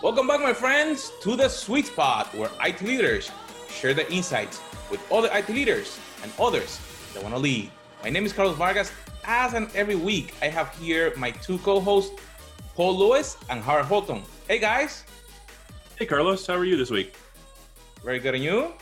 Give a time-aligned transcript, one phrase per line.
[0.00, 3.32] Welcome back, my friends, to the sweet spot where IT leaders
[3.68, 4.60] share their insights
[4.92, 6.78] with other IT leaders and others
[7.12, 7.72] that want to lead.
[8.04, 8.92] My name is Carlos Vargas.
[9.24, 12.14] As and every week, I have here my two co-hosts,
[12.76, 14.22] Paul Lewis and Howard Holton.
[14.46, 15.02] Hey guys.
[15.98, 17.16] Hey Carlos, how are you this week?
[18.04, 18.74] Very good, and you?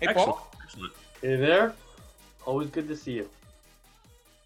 [0.00, 0.28] Hey Excellent.
[0.28, 0.50] Paul.
[0.62, 0.92] Excellent.
[1.22, 1.72] Hey there.
[2.44, 3.30] Always good to see you.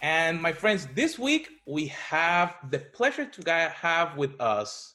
[0.03, 4.95] And my friends, this week we have the pleasure to have with us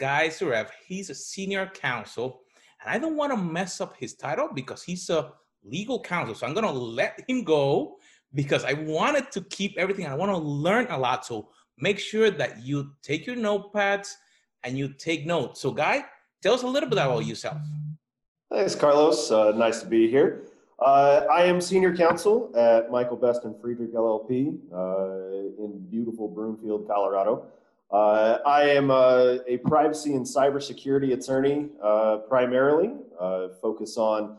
[0.00, 0.68] Guy Zurev.
[0.86, 2.40] He's a senior counsel,
[2.80, 5.32] and I don't want to mess up his title because he's a
[5.62, 6.34] legal counsel.
[6.34, 7.98] So I'm going to let him go
[8.34, 10.06] because I wanted to keep everything.
[10.06, 11.26] I want to learn a lot.
[11.26, 14.14] So make sure that you take your notepads
[14.64, 15.60] and you take notes.
[15.60, 16.04] So, Guy,
[16.42, 17.58] tell us a little bit about yourself.
[18.50, 19.30] Thanks, Carlos.
[19.30, 20.46] Uh, nice to be here.
[20.78, 26.88] Uh, I am senior counsel at Michael Best and Friedrich LLP uh, in beautiful Broomfield,
[26.88, 27.46] Colorado.
[27.92, 34.36] Uh, I am uh, a privacy and cybersecurity attorney uh, primarily, uh, focus on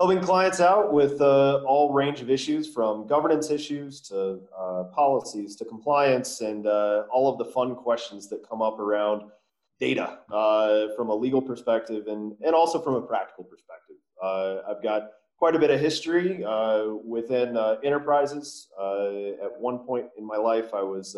[0.00, 5.54] helping clients out with uh, all range of issues from governance issues to uh, policies
[5.56, 9.22] to compliance and all of the fun questions that come up around
[9.78, 10.18] data
[10.96, 13.96] from a legal perspective and, and also from a practical perspective.
[14.68, 16.44] I've got quite a bit of history
[17.04, 18.68] within enterprises.
[18.80, 21.16] At one point in my life, I was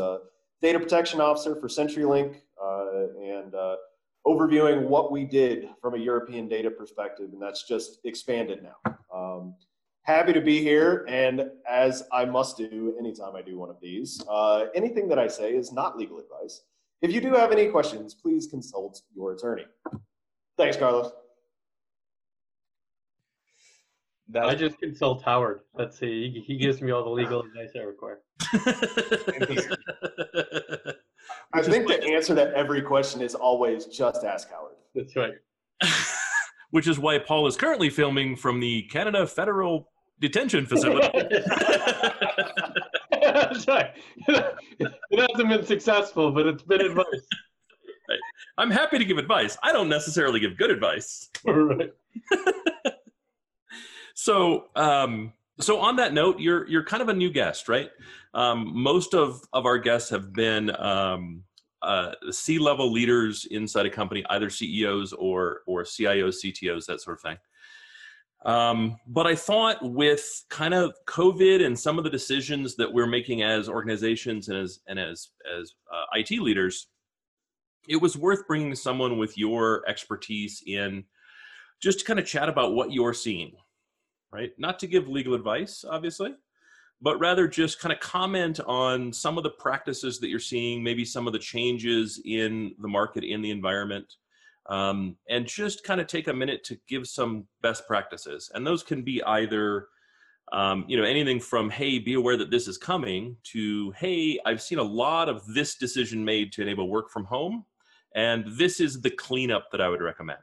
[0.62, 3.76] data protection officer for CenturyLink uh, and uh,
[4.26, 8.98] overviewing what we did from a European data perspective, and that's just expanded now.
[9.14, 9.54] Um,
[10.02, 14.22] happy to be here, and as I must do anytime I do one of these,
[14.28, 16.62] uh, anything that I say is not legal advice.
[17.02, 19.64] If you do have any questions, please consult your attorney.
[20.58, 21.12] Thanks, Carlos.
[24.32, 25.62] That- I just consult Howard.
[25.76, 26.44] That's he.
[26.46, 28.20] He gives me all the legal advice I require.
[31.52, 34.74] I think the answer to every question is always just ask Howard.
[34.94, 35.32] That's right.
[36.70, 41.08] Which is why Paul is currently filming from the Canada Federal Detention Facility.
[43.10, 43.90] That's right.
[44.28, 47.26] It hasn't been successful, but it's been advice.
[48.58, 49.56] I'm happy to give advice.
[49.62, 51.28] I don't necessarily give good advice.
[51.44, 51.92] right.
[54.20, 57.88] So, um, so on that note, you're you're kind of a new guest, right?
[58.34, 61.42] Um, most of of our guests have been um,
[61.80, 67.22] uh, C-level leaders inside a company, either CEOs or or CIOs, CTOs, that sort of
[67.22, 67.38] thing.
[68.44, 73.06] Um, but I thought with kind of COVID and some of the decisions that we're
[73.06, 76.88] making as organizations and as and as as uh, IT leaders,
[77.88, 81.04] it was worth bringing someone with your expertise in
[81.80, 83.52] just to kind of chat about what you're seeing
[84.32, 84.52] right?
[84.58, 86.34] Not to give legal advice, obviously,
[87.00, 91.04] but rather just kind of comment on some of the practices that you're seeing, maybe
[91.04, 94.14] some of the changes in the market, in the environment,
[94.66, 98.50] um, and just kind of take a minute to give some best practices.
[98.54, 99.88] And those can be either,
[100.52, 104.62] um, you know, anything from, hey, be aware that this is coming, to, hey, I've
[104.62, 107.64] seen a lot of this decision made to enable work from home,
[108.14, 110.40] and this is the cleanup that I would recommend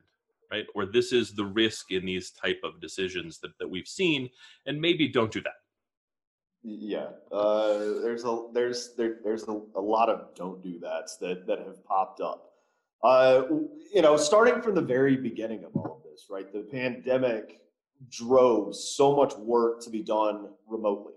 [0.51, 0.65] right?
[0.75, 4.29] Or this is the risk in these type of decisions that, that we've seen,
[4.65, 5.53] and maybe don't do that.
[6.63, 11.47] Yeah, uh, there's a there's there, there's a, a lot of don't do that's that
[11.47, 12.51] that have popped up.
[13.03, 13.43] Uh,
[13.93, 16.51] you know, starting from the very beginning of all of this, right?
[16.51, 17.61] The pandemic
[18.09, 21.13] drove so much work to be done remotely,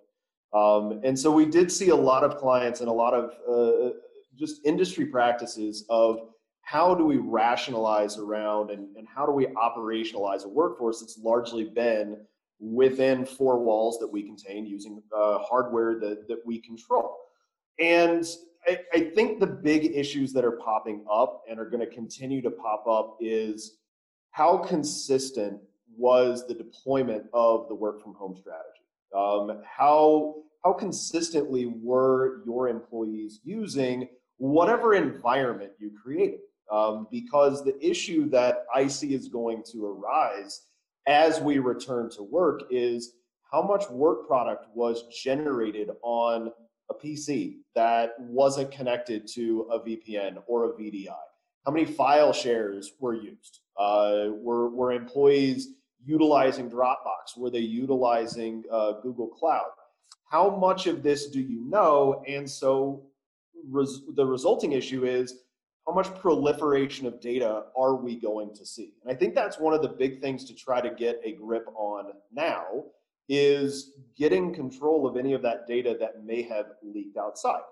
[0.52, 3.94] um, and so we did see a lot of clients and a lot of uh,
[4.38, 6.28] just industry practices of
[6.70, 11.64] how do we rationalize around and, and how do we operationalize a workforce that's largely
[11.64, 12.16] been
[12.60, 17.16] within four walls that we contain using uh, hardware that, that we control.
[17.80, 18.24] And
[18.68, 22.40] I, I think the big issues that are popping up and are going to continue
[22.42, 23.78] to pop up is
[24.30, 25.58] how consistent
[25.98, 28.84] was the deployment of the work from home strategy?
[29.12, 34.06] Um, how, how consistently were your employees using
[34.36, 36.38] whatever environment you created?
[36.70, 40.62] Um, because the issue that I see is going to arise
[41.08, 43.14] as we return to work is
[43.50, 46.52] how much work product was generated on
[46.90, 51.08] a PC that wasn't connected to a VPN or a VDI?
[51.66, 53.60] How many file shares were used?
[53.76, 55.74] Uh, were, were employees
[56.04, 57.36] utilizing Dropbox?
[57.36, 59.70] Were they utilizing uh, Google Cloud?
[60.30, 62.22] How much of this do you know?
[62.26, 63.06] And so
[63.68, 65.34] res- the resulting issue is
[65.90, 68.94] how much proliferation of data are we going to see?
[69.02, 71.66] And I think that's one of the big things to try to get a grip
[71.74, 72.84] on now
[73.28, 77.62] is getting control of any of that data that may have leaked outside.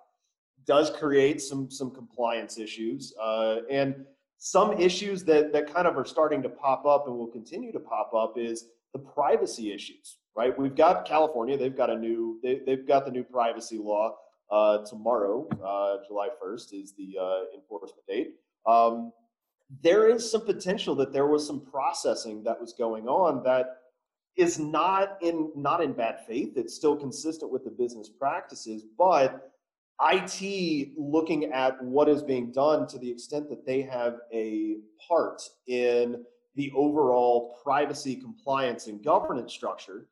[0.66, 4.04] Does create some some compliance issues, uh, and
[4.38, 7.80] some issues that that kind of are starting to pop up and will continue to
[7.80, 10.58] pop up is the privacy issues, right?
[10.58, 14.16] We've got California; they've got a new they, they've got the new privacy law.
[14.50, 18.34] Uh, tomorrow, uh, July 1st, is the uh, enforcement date.
[18.66, 19.12] Um,
[19.82, 23.66] there is some potential that there was some processing that was going on that
[24.36, 26.54] is not in not in bad faith.
[26.56, 29.52] It's still consistent with the business practices, but
[30.00, 35.42] IT looking at what is being done to the extent that they have a part
[35.66, 36.24] in
[36.54, 40.06] the overall privacy compliance and governance structure,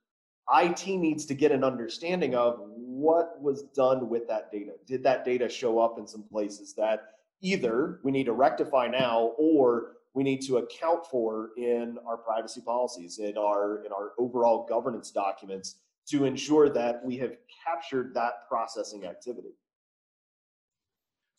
[0.55, 2.61] IT needs to get an understanding of
[2.97, 4.73] what was done with that data.
[4.87, 7.13] Did that data show up in some places that
[7.43, 12.63] either we need to rectify now or we need to account for in our privacy
[12.65, 15.77] policies, in our in our overall governance documents
[16.09, 17.33] to ensure that we have
[17.65, 19.51] captured that processing activity.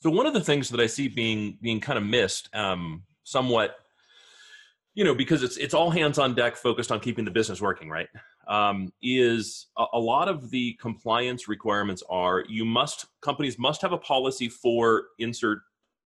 [0.02, 3.78] So one of the things that I see being being kind of missed, um, somewhat,
[4.94, 7.90] you know, because it's it's all hands on deck, focused on keeping the business working,
[7.90, 8.10] right?
[8.48, 13.92] Um, is a, a lot of the compliance requirements are you must companies must have
[13.92, 15.60] a policy for insert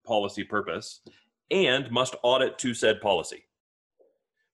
[0.04, 1.00] policy purpose
[1.50, 3.44] and must audit to said policy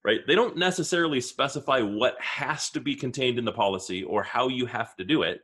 [0.04, 4.46] right they don't necessarily specify what has to be contained in the policy or how
[4.46, 5.40] you have to do it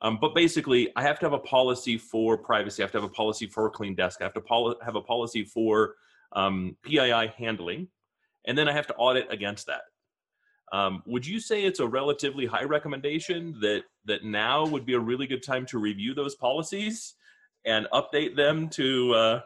[0.00, 2.82] um, but basically, I have to have a policy for privacy.
[2.82, 4.20] I have to have a policy for clean desk.
[4.20, 5.96] I have to have a policy for
[6.32, 7.88] um, PII handling,
[8.44, 9.82] and then I have to audit against that.
[10.72, 15.00] Um, would you say it's a relatively high recommendation that that now would be a
[15.00, 17.14] really good time to review those policies
[17.64, 19.40] and update them to uh,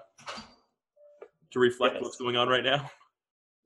[1.50, 2.02] to reflect yes.
[2.02, 2.90] what's going on right now?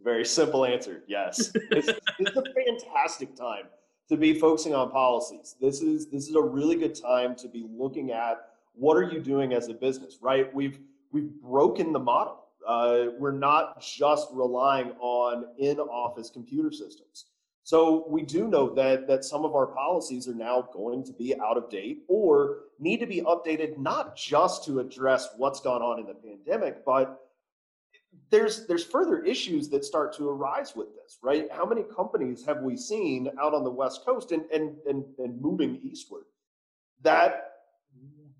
[0.02, 1.02] Very simple answer.
[1.08, 1.88] Yes, it's,
[2.18, 3.64] it's a fantastic time
[4.08, 5.56] to be focusing on policies.
[5.60, 9.20] This is this is a really good time to be looking at what are you
[9.20, 10.54] doing as a business, right?
[10.54, 10.78] We've
[11.12, 12.44] we've broken the model.
[12.66, 17.26] Uh, we're not just relying on in-office computer systems.
[17.66, 21.34] So we do know that that some of our policies are now going to be
[21.40, 25.98] out of date or need to be updated, not just to address what's gone on
[25.98, 27.22] in the pandemic, but
[28.30, 31.48] there's there's further issues that start to arise with this, right?
[31.50, 35.40] How many companies have we seen out on the West Coast and and and, and
[35.40, 36.26] moving eastward
[37.02, 37.54] that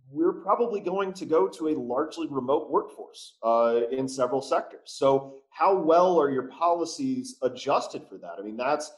[0.08, 4.82] we're probably going to go to a largely remote workforce uh, in several sectors.
[4.84, 8.36] So how well are your policies adjusted for that?
[8.38, 8.92] I mean, that's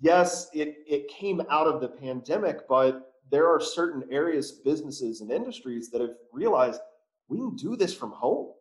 [0.00, 5.30] yes, it it came out of the pandemic, but there are certain areas, businesses, and
[5.30, 6.80] industries that have realized
[7.28, 8.52] we can do this from home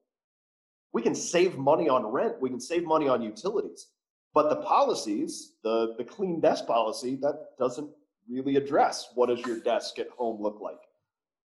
[0.94, 3.88] we can save money on rent, we can save money on utilities.
[4.34, 7.90] But the policies, the, the clean desk policy, that doesn't
[8.30, 10.80] really address what does your desk at home look like.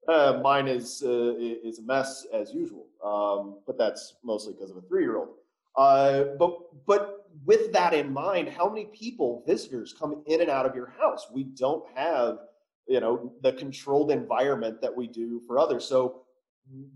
[0.07, 4.77] Uh, mine is uh, is a mess as usual, um, but that's mostly because of
[4.77, 5.29] a three year old.
[5.75, 10.65] Uh, but but with that in mind, how many people visitors come in and out
[10.65, 11.27] of your house?
[11.33, 12.39] We don't have
[12.87, 15.85] you know the controlled environment that we do for others.
[15.85, 16.21] So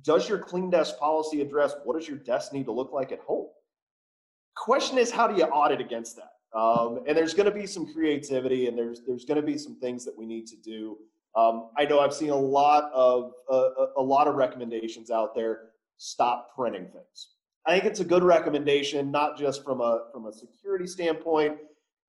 [0.03, 3.19] does your clean desk policy address what does your desk need to look like at
[3.19, 3.47] home?
[4.55, 6.57] Question is, how do you audit against that?
[6.57, 9.79] Um, and there's going to be some creativity, and there's there's going to be some
[9.79, 10.97] things that we need to do.
[11.35, 15.69] Um, I know I've seen a lot of uh, a lot of recommendations out there.
[15.97, 17.35] Stop printing things.
[17.69, 21.57] I think it's a good recommendation, not just from a from a security standpoint.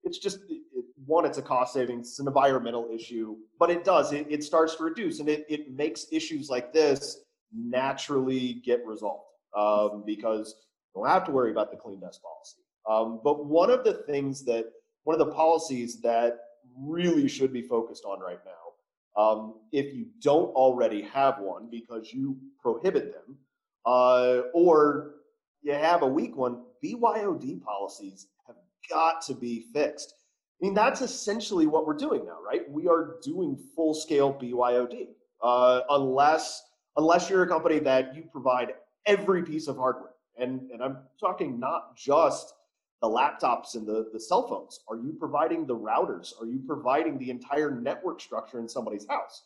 [0.04, 0.62] It's just it,
[1.04, 4.76] one, it's a cost savings, it's an environmental issue, but it does it, it starts
[4.76, 7.18] to reduce, and it it makes issues like this
[7.54, 9.24] naturally get resolved
[9.54, 10.54] um, because
[10.94, 12.62] you don't have to worry about the clean desk policy.
[12.88, 14.64] Um, but one of the things that,
[15.04, 16.38] one of the policies that
[16.78, 22.14] really should be focused on right now, um, if you don't already have one because
[22.14, 23.36] you prohibit them,
[23.84, 25.16] uh, or
[25.62, 28.56] you have a weak one, BYOD policies have
[28.88, 30.14] got to be fixed.
[30.60, 32.70] I mean, that's essentially what we're doing now, right?
[32.70, 35.08] We are doing full scale BYOD.
[35.42, 36.62] Uh, unless
[36.96, 38.74] unless you're a company that you provide
[39.06, 40.10] every piece of hardware.
[40.38, 42.54] And, and I'm talking not just
[43.00, 44.80] the laptops and the, the cell phones.
[44.88, 46.32] Are you providing the routers?
[46.40, 49.44] Are you providing the entire network structure in somebody's house?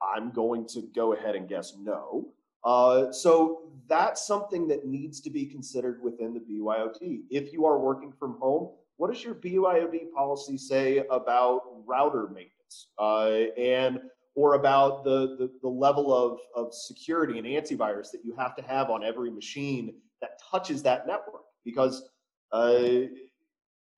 [0.00, 2.28] I'm going to go ahead and guess no.
[2.66, 7.20] Uh, so that's something that needs to be considered within the BYOD.
[7.30, 12.88] If you are working from home, what does your BYOD policy say about router maintenance?
[12.98, 14.00] Uh, and
[14.34, 18.62] or about the, the, the, level of, of security and antivirus that you have to
[18.62, 21.42] have on every machine that touches that network.
[21.64, 22.02] Because
[22.52, 23.06] uh,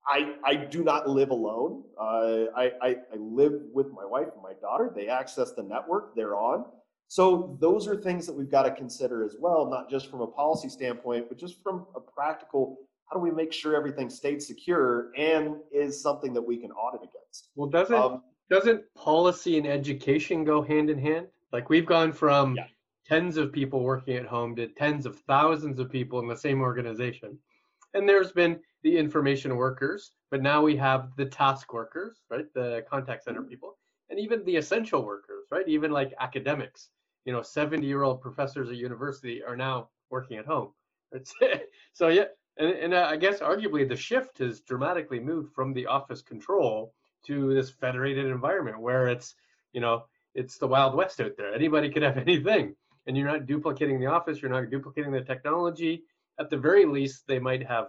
[0.06, 1.82] I, I do not live alone.
[1.98, 4.92] Uh, I, I, I live with my wife and my daughter.
[4.94, 6.66] They access the network, they're on.
[7.08, 10.26] So those are things that we've got to consider as well, not just from a
[10.26, 12.76] policy standpoint, but just from a practical.
[13.06, 17.00] How do we make sure everything stays secure and is something that we can audit
[17.00, 17.48] against?
[17.56, 21.28] Well, doesn't Um, doesn't policy and education go hand in hand?
[21.50, 22.66] Like we've gone from Yeah.
[23.06, 26.60] tens of people working at home to tens of thousands of people in the same
[26.60, 27.38] organization.
[27.94, 32.52] And there's been the information workers, but now we have the task workers, right?
[32.52, 33.78] The contact center people,
[34.10, 35.66] and even the essential workers, right?
[35.66, 36.90] Even like academics.
[37.28, 40.70] You know, 70 year old professors at university are now working at home.
[41.12, 41.34] It's,
[41.92, 42.24] so, yeah.
[42.56, 46.94] And, and I guess arguably the shift has dramatically moved from the office control
[47.26, 49.34] to this federated environment where it's
[49.74, 50.04] you know
[50.34, 52.74] it's the wild west out there anybody could have anything
[53.06, 56.04] and you're not duplicating the office you're not duplicating the technology
[56.40, 57.88] at the very least they might have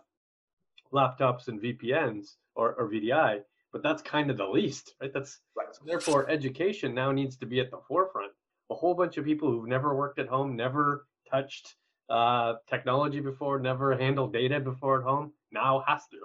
[0.92, 3.40] laptops and vpns or, or vdi
[3.72, 5.68] but that's kind of the least right that's Right.
[5.72, 8.34] so therefore education now needs to be at the forefront
[8.70, 11.76] a whole bunch of people who've never worked at home never touched
[12.10, 16.18] uh, technology before never handled data before at home now has to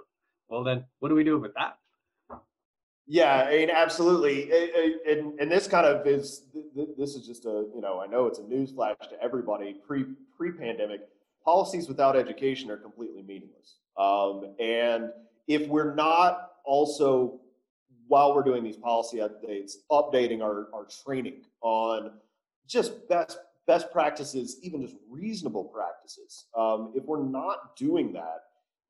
[0.49, 1.77] well then what do we do with that
[3.07, 4.49] Yeah, I mean, absolutely.
[5.07, 8.07] And, and this kind of is, th- th- this is just a, you know, I
[8.07, 11.01] know it's a newsflash to everybody pre, pre-pandemic.
[11.43, 13.77] Policies without education are completely meaningless.
[13.99, 15.11] Um, and
[15.47, 17.39] if we're not also,
[18.07, 22.09] while we're doing these policy updates, updating our, our training on
[22.67, 28.41] just best, best practices, even just reasonable practices, um, if we're not doing that,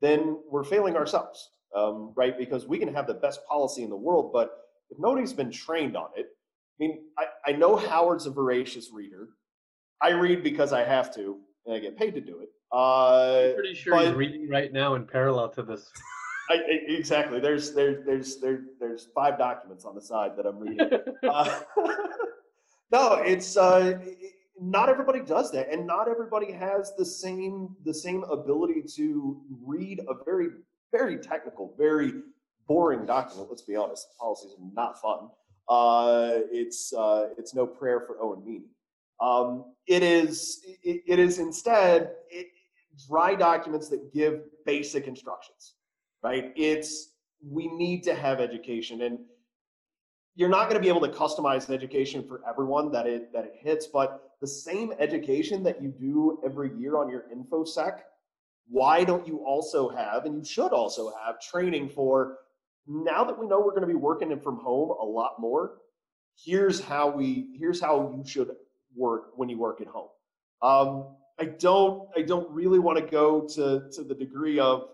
[0.02, 2.38] then we're failing ourselves um, right?
[2.38, 5.98] Because we can have the best policy in the world, but if nobody's been trained
[5.98, 9.30] on it, I mean, I, I know Howard's a voracious reader.
[10.02, 12.50] I read because I have to, and I get paid to do it.
[12.72, 15.90] Uh, I'm pretty sure he's reading right now in parallel to this.
[16.50, 17.40] I, I- exactly.
[17.40, 20.90] There's there, there's there, there's five documents on the side that I'm reading.
[21.24, 21.60] Uh,
[22.92, 24.00] no, it's uh,
[24.60, 30.00] not everybody does that, and not everybody has the same the same ability to read
[30.08, 30.48] a very
[30.92, 32.14] very technical, very
[32.68, 33.50] boring document.
[33.50, 35.30] Let's be honest, policies are not fun.
[35.68, 38.70] Uh, it's uh, it's no prayer for Owen Meany.
[39.20, 42.48] Um, it is it, it is instead it,
[43.10, 45.76] dry documents that give basic instructions.
[46.24, 46.54] Right?
[46.56, 47.12] It's
[47.48, 49.20] we need to have education and
[50.36, 53.46] you're not going to be able to customize an education for everyone that it that
[53.46, 58.00] it hits but the same education that you do every year on your infosec
[58.68, 62.38] why don't you also have and you should also have training for
[62.88, 65.78] now that we know we're going to be working from home a lot more
[66.44, 68.52] here's how we here's how you should
[68.96, 70.10] work when you work at home.
[70.62, 74.88] Um, i don't i don't really want to go to to the degree of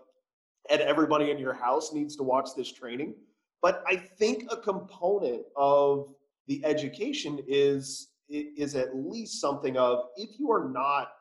[0.70, 3.14] and everybody in your house needs to watch this training
[3.62, 6.12] but I think a component of
[6.48, 11.12] the education is is at least something of if you are not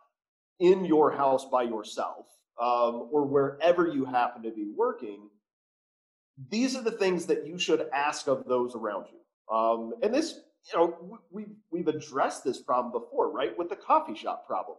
[0.60, 2.26] in your house by yourself
[2.62, 5.28] um, or wherever you happen to be working,
[6.50, 9.56] these are the things that you should ask of those around you.
[9.56, 10.40] Um, and this,
[10.72, 13.58] you know, we we've addressed this problem before, right?
[13.58, 14.78] With the coffee shop problem.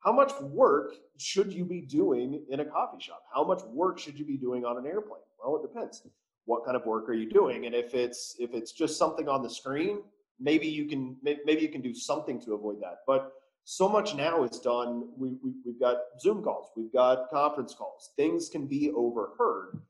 [0.00, 3.22] How much work should you be doing in a coffee shop?
[3.32, 5.22] How much work should you be doing on an airplane?
[5.38, 6.02] Well, it depends
[6.46, 7.66] what kind of work are you doing?
[7.66, 9.98] And if it's if it's just something on the screen
[10.40, 12.98] maybe you can maybe you can do something to avoid that.
[13.06, 13.32] But
[13.64, 18.10] so much now is done we, we, we've got zoom calls we've got conference calls
[18.16, 19.80] things can be overheard.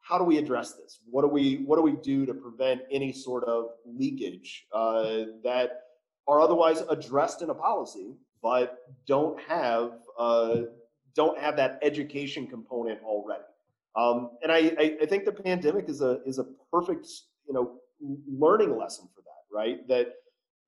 [0.00, 1.00] How do we address this?
[1.08, 5.82] What do we what do we do to prevent any sort of leakage uh, that
[6.26, 10.62] are otherwise addressed in a policy but don't have uh,
[11.14, 13.44] don't have that education component already
[13.96, 17.06] um, and I, I, think the pandemic is a is a perfect
[17.46, 17.78] you know
[18.26, 19.86] learning lesson for that, right?
[19.88, 20.14] That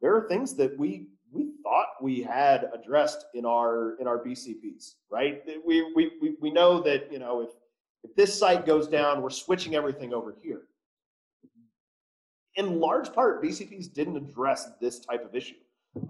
[0.03, 4.95] there are things that we we thought we had addressed in our in our BCPs,
[5.11, 5.43] right?
[5.67, 7.51] We we we, we know that you know if
[8.03, 10.63] if this site goes down, we're switching everything over here.
[12.57, 15.55] In large part, BCPs didn't address this type of issue,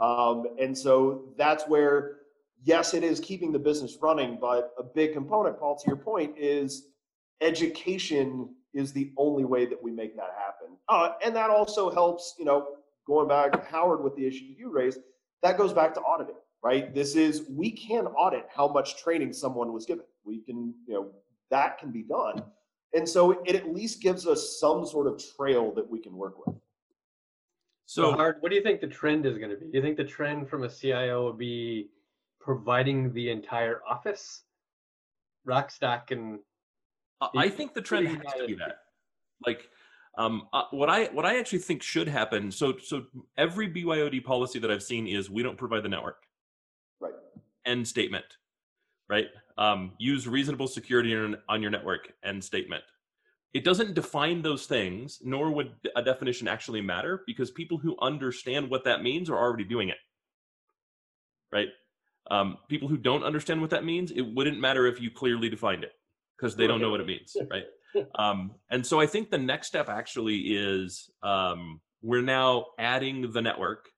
[0.01, 2.17] um, and so that's where
[2.65, 6.35] yes, it is keeping the business running, but a big component, Paul, to your point,
[6.37, 6.89] is
[7.41, 10.77] education is the only way that we make that happen.
[10.89, 12.67] Uh, and that also helps, you know,
[13.07, 14.99] going back, Howard, with the issue you raised,
[15.43, 16.95] that goes back to auditing, right?
[16.95, 20.05] This is, we can audit how much training someone was given.
[20.25, 21.11] We can, you know,
[21.51, 22.43] that can be done.
[22.95, 26.47] And so it at least gives us some sort of trail that we can work
[26.47, 26.57] with.
[27.87, 29.67] So, So Howard, what do you think the trend is going to be?
[29.67, 31.91] Do you think the trend from a CIO would be
[32.41, 34.43] providing the entire office,
[35.45, 36.39] rack stack, and
[37.21, 38.79] I- think the trend has to be that.
[39.47, 39.69] Like,
[40.17, 42.53] Um, uh, what I what I actually think should happen.
[42.53, 43.07] So so
[43.37, 46.25] every BYOD policy that I've seen is we don't provide the network.
[47.01, 47.15] Right.
[47.67, 48.25] End statement.
[49.09, 49.27] Right.
[49.59, 52.13] Um, use reasonable security on, on your network.
[52.23, 52.85] End statement.
[53.53, 58.71] It doesn't define those things, nor would a definition actually matter because people who understand
[58.71, 59.99] what that means are already doing it.
[61.53, 61.69] Right.
[62.31, 65.85] Um, people who don't understand what that means, it wouldn't matter if you clearly defined
[65.85, 65.93] it
[66.45, 67.37] because they don't know what it means.
[67.51, 67.65] Right
[68.17, 73.41] um, and so I think the next step actually is um, we're now adding the
[73.41, 73.89] network,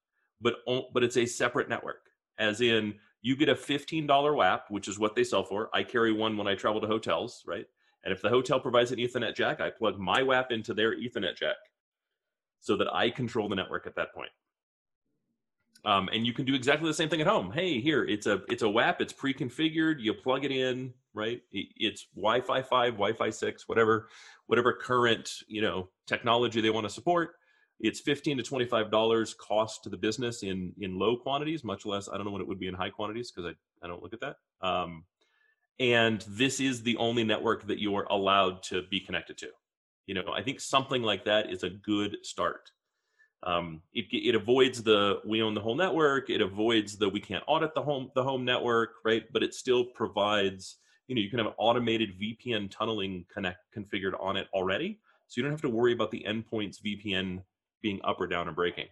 [0.41, 0.57] but
[0.93, 2.03] but it's a separate network,
[2.39, 5.71] as in you get a $15 WAP, which is what they sell for.
[5.75, 7.65] I carry one when I travel to hotels, right?
[8.05, 11.37] And if the hotel provides an Ethernet jack, I plug my WAP into their Ethernet
[11.37, 11.57] jack
[12.61, 14.31] so that I control the network at that point.
[15.85, 17.51] Um, and you can do exactly the same thing at home.
[17.53, 19.01] Hey, here it's a it's a WAP.
[19.01, 20.01] It's pre-configured.
[20.01, 21.41] You plug it in, right?
[21.53, 24.09] It's Wi-Fi five, Wi-Fi six, whatever
[24.47, 27.35] whatever current you know technology they want to support.
[27.79, 31.63] It's fifteen to twenty five dollars cost to the business in in low quantities.
[31.63, 33.89] Much less, I don't know what it would be in high quantities because I I
[33.89, 34.37] don't look at that.
[34.67, 35.05] Um,
[35.79, 39.49] and this is the only network that you are allowed to be connected to.
[40.07, 42.71] You know, I think something like that is a good start
[43.47, 46.29] um, it, it avoids the we own the whole network.
[46.29, 49.23] It avoids the we can't audit the home the home network right?
[49.33, 54.37] But it still provides you know you can have automated vpn tunneling connect configured on
[54.37, 54.99] it already.
[55.29, 57.43] So you don't have to worry about the endpoints vpn
[57.83, 58.89] being up or down and breaking.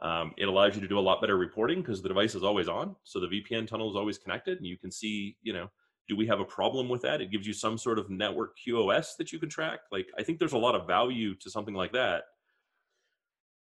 [0.00, 2.68] Um, it allows you to do a lot better reporting because the device is always
[2.68, 2.96] on.
[3.04, 5.70] So the vpn tunnel is always connected and you can see you know
[6.08, 7.22] do we have a problem with that?
[7.22, 9.80] It gives you some sort of network qos that you can track.
[9.92, 12.24] Like i think there's a lot of value to something like that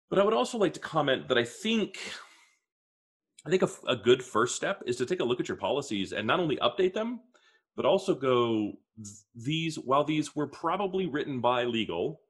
[0.09, 1.97] but I would also like to comment that I think
[3.45, 6.13] I think a, a, good first step is to take a look at your policies
[6.13, 7.19] and not only update them,
[7.75, 8.73] but also go
[9.35, 12.21] these while these were probably written by legal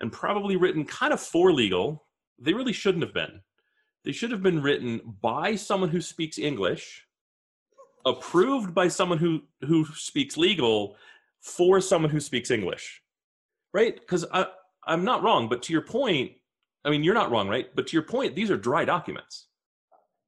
[0.00, 2.06] and probably written kind of for legal,
[2.38, 3.42] they really shouldn't have been.
[4.04, 7.06] They should have been written by someone who speaks English,
[8.06, 10.96] approved by someone who who speaks legal
[11.42, 13.02] for someone who speaks English.
[13.72, 13.94] Right?
[13.94, 14.46] Because I
[14.86, 16.32] I'm not wrong, but to your point,
[16.84, 17.66] I mean, you're not wrong, right?
[17.74, 19.46] But to your point, these are dry documents.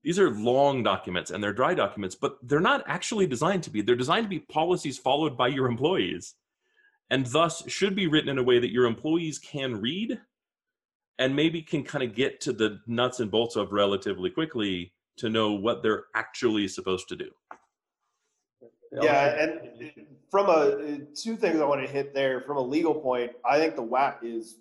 [0.02, 3.82] These are long documents and they're dry documents, but they're not actually designed to be.
[3.82, 6.34] They're designed to be policies followed by your employees
[7.12, 10.18] and thus should be written in a way that your employees can read
[11.18, 15.28] and maybe can kind of get to the nuts and bolts of relatively quickly to
[15.28, 17.30] know what they're actually supposed to do.
[19.00, 22.62] Yeah, and uh, from a uh, two things I want to hit there from a
[22.62, 24.56] legal point, I think the WAP is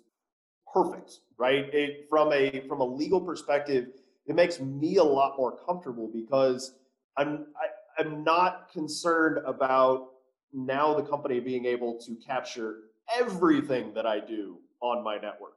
[0.72, 1.72] perfect, right?
[1.72, 3.88] It, from a from a legal perspective,
[4.26, 6.74] it makes me a lot more comfortable because
[7.16, 10.08] I'm I, I'm not concerned about
[10.52, 12.80] now the company being able to capture
[13.14, 15.54] everything that I do on my network,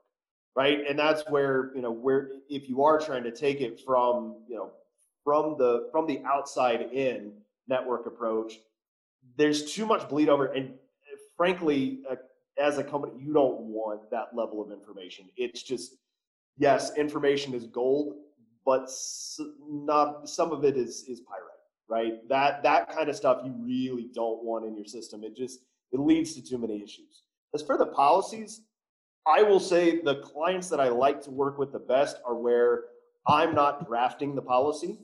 [0.56, 0.80] right?
[0.88, 4.56] And that's where you know where if you are trying to take it from you
[4.56, 4.72] know
[5.24, 7.34] from the from the outside in
[7.68, 8.60] network approach,
[9.38, 10.74] there's too much bleed over and
[11.38, 12.16] frankly uh,
[12.58, 15.26] as a company, you don't want that level of information.
[15.38, 15.96] It's just,
[16.58, 18.16] yes, information is gold,
[18.66, 18.90] but
[19.70, 21.44] not some of it is is pyrite,
[21.88, 22.28] right?
[22.30, 25.24] That that kind of stuff you really don't want in your system.
[25.24, 25.60] It just
[25.92, 27.24] it leads to too many issues.
[27.54, 28.62] As for the policies,
[29.28, 32.86] I will say the clients that I like to work with the best are where
[33.28, 35.00] I'm not drafting the policy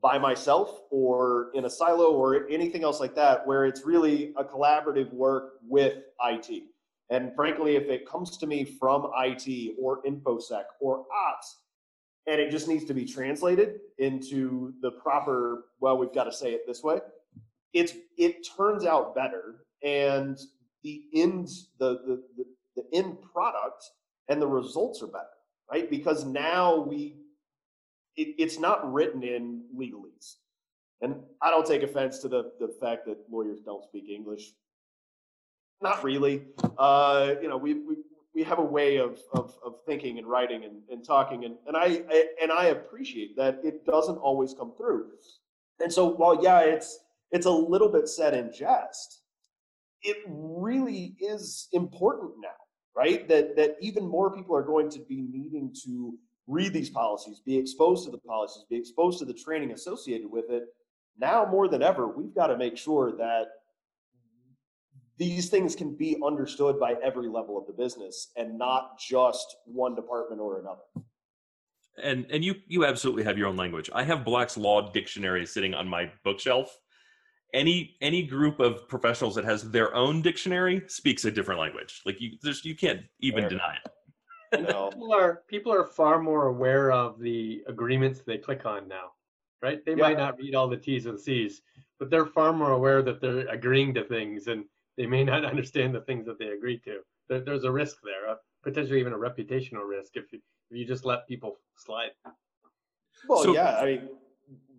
[0.00, 4.44] by myself or in a silo or anything else like that, where it's really a
[4.44, 6.64] collaborative work with IT.
[7.10, 11.58] And frankly, if it comes to me from IT or InfoSec or ops,
[12.26, 16.52] and it just needs to be translated into the proper, well, we've got to say
[16.52, 17.00] it this way,
[17.72, 19.64] it's it turns out better.
[19.82, 20.38] And
[20.82, 22.44] the end, the the the,
[22.76, 23.84] the end product
[24.28, 25.26] and the results are better,
[25.70, 25.88] right?
[25.88, 27.16] Because now we
[28.18, 30.34] it, it's not written in legalese.
[31.00, 34.52] And I don't take offense to the, the fact that lawyers don't speak English.
[35.80, 36.42] Not really.
[36.76, 37.96] Uh, you know, we, we,
[38.34, 41.76] we have a way of, of, of thinking and writing and, and talking, and, and,
[41.76, 45.06] I, I and I appreciate that it doesn't always come through.
[45.80, 46.98] And so, while yeah, it's
[47.30, 49.22] it's a little bit said in jest,
[50.02, 52.48] it really is important now,
[52.96, 53.28] right?
[53.28, 57.56] That that even more people are going to be needing to read these policies, be
[57.56, 60.64] exposed to the policies, be exposed to the training associated with it.
[61.18, 63.48] Now more than ever, we've got to make sure that
[65.18, 69.94] these things can be understood by every level of the business and not just one
[69.94, 70.82] department or another.
[72.02, 73.90] And and you you absolutely have your own language.
[73.92, 76.78] I have Black's Law Dictionary sitting on my bookshelf,
[77.52, 82.00] any any group of professionals that has their own dictionary speaks a different language.
[82.06, 83.48] Like you, there's you can't even Fair.
[83.50, 83.90] deny it.
[84.52, 84.90] No.
[84.90, 89.12] People are people are far more aware of the agreements they click on now,
[89.62, 89.84] right?
[89.84, 91.62] They might not read all the T's and C's,
[91.98, 94.64] but they're far more aware that they're agreeing to things, and
[94.96, 97.00] they may not understand the things that they agree to.
[97.28, 100.86] There, there's a risk there, uh, potentially even a reputational risk if you, if you
[100.86, 102.10] just let people slide.
[103.28, 103.76] Well, So- yeah.
[103.78, 104.08] I mean,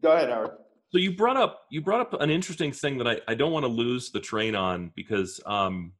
[0.01, 0.51] go ahead, Howard.
[0.91, 3.63] So you brought up you brought up an interesting thing that I, I don't want
[3.63, 5.93] to lose the train on because um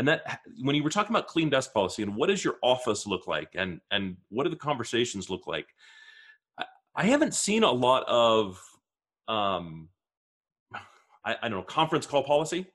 [0.00, 3.06] and that when you were talking about clean desk policy and what does your office
[3.06, 5.66] look like and and what do the conversations look like
[6.58, 6.64] I,
[6.96, 8.58] I haven't seen a lot of
[9.28, 9.90] um
[11.22, 12.66] I, I don't know conference call policy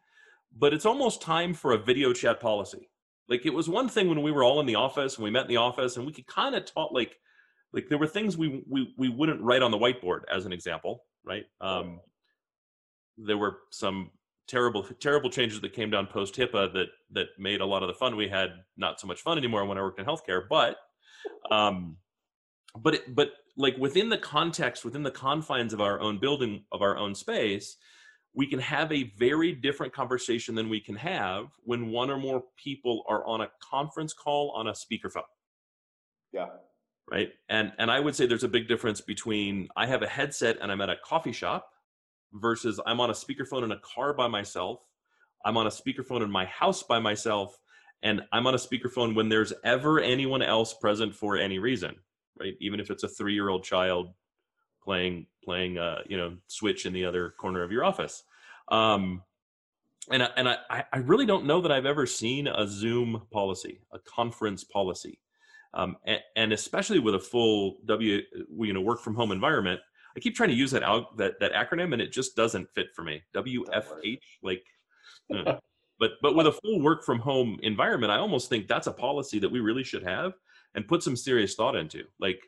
[0.56, 2.90] but it's almost time for a video chat policy.
[3.28, 5.46] Like it was one thing when we were all in the office and we met
[5.46, 7.18] in the office and we could kind of talk like
[7.74, 11.06] like there were things we we we wouldn't write on the whiteboard as an example
[11.24, 11.46] right.
[11.60, 12.02] Um
[13.18, 14.12] there were some
[14.48, 17.94] terrible terrible changes that came down post HIPAA that that made a lot of the
[17.94, 20.78] fun we had not so much fun anymore when I worked in healthcare but
[21.52, 21.98] um
[22.78, 26.82] but it, but like within the context within the confines of our own building of
[26.82, 27.78] our own space
[28.34, 32.44] we can have a very different conversation than we can have when one or more
[32.62, 35.24] people are on a conference call on a speakerphone
[36.34, 36.48] Yeah.
[37.10, 40.58] right and and i would say there's a big difference between i have a headset
[40.62, 41.70] and i'm at a coffee shop
[42.36, 44.80] versus i'm on a speakerphone in a car by myself
[45.46, 47.58] i'm on a speakerphone in my house by myself
[48.04, 51.96] and i'm on a speakerphone when there's ever anyone else present for any reason
[52.40, 54.14] right even if it's a three year old child
[54.84, 58.24] playing playing uh you know switch in the other corner of your office
[58.70, 59.22] um
[60.12, 63.82] and I, and I I really don't know that I've ever seen a Zoom policy,
[63.92, 65.18] a conference policy
[65.76, 68.22] um, and, and especially with a full W,
[68.58, 69.82] you know, work from home environment.
[70.16, 72.88] I keep trying to use that out that that acronym, and it just doesn't fit
[72.96, 73.22] for me.
[73.36, 74.64] WFH, like,
[75.36, 75.58] uh,
[76.00, 79.40] but but with a full work from home environment, I almost think that's a policy
[79.40, 80.34] that we really should have
[80.74, 82.04] and put some serious thought into.
[82.20, 82.40] Like,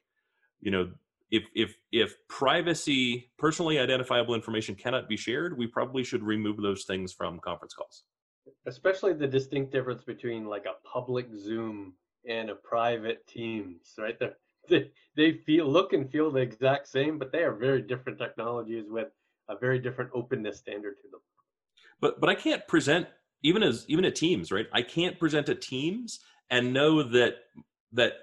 [0.61, 0.91] you know,
[1.31, 6.85] if if if privacy, personally identifiable information cannot be shared, we probably should remove those
[6.85, 8.03] things from conference calls.
[8.65, 11.93] especially the distinct difference between like a public Zoom
[12.27, 14.17] and a private Teams, right?
[14.19, 14.37] They're,
[14.69, 18.85] they they feel look and feel the exact same, but they are very different technologies
[18.89, 19.07] with
[19.49, 21.21] a very different openness standard to them.
[21.99, 23.07] but but I can't present
[23.43, 24.67] even as even at Teams, right?
[24.73, 27.35] I can't present at Teams and know that
[27.93, 28.13] that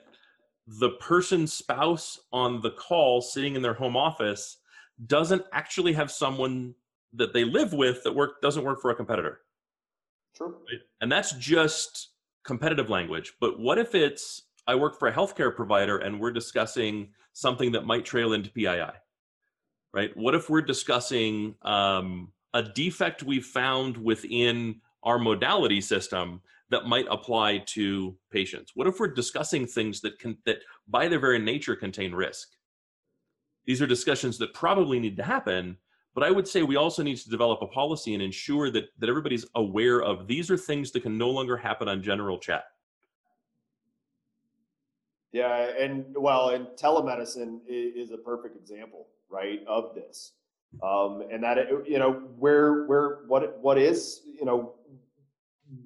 [0.66, 4.59] the person's spouse on the call sitting in their home office
[5.07, 6.74] doesn't actually have someone
[7.12, 9.40] that they live with that work doesn't work for a competitor.
[10.35, 10.48] True.
[10.48, 10.80] Right?
[11.00, 12.11] And that's just
[12.44, 13.35] competitive language.
[13.40, 17.85] But what if it's I work for a healthcare provider and we're discussing something that
[17.85, 18.92] might trail into PII?
[19.92, 20.16] Right?
[20.16, 27.07] What if we're discussing um, a defect we've found within our modality system that might
[27.11, 28.72] apply to patients?
[28.74, 32.48] What if we're discussing things that can that by their very nature contain risk?
[33.66, 35.77] These are discussions that probably need to happen,
[36.14, 39.09] but I would say we also need to develop a policy and ensure that that
[39.09, 42.64] everybody's aware of these are things that can no longer happen on general chat.
[45.35, 50.35] Yeah, and well, and telemedicine is a perfect example, right, of this.
[50.81, 54.75] Um, and that you know where where what what is you know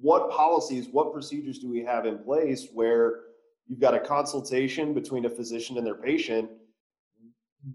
[0.01, 3.21] what policies, what procedures do we have in place where
[3.67, 6.47] you've got a consultation between a physician and their patient?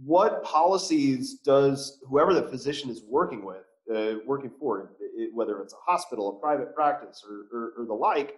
[0.04, 5.74] What policies does whoever the physician is working with, uh, working for, it, whether it's
[5.74, 8.36] a hospital, a private practice, or, or, or the like,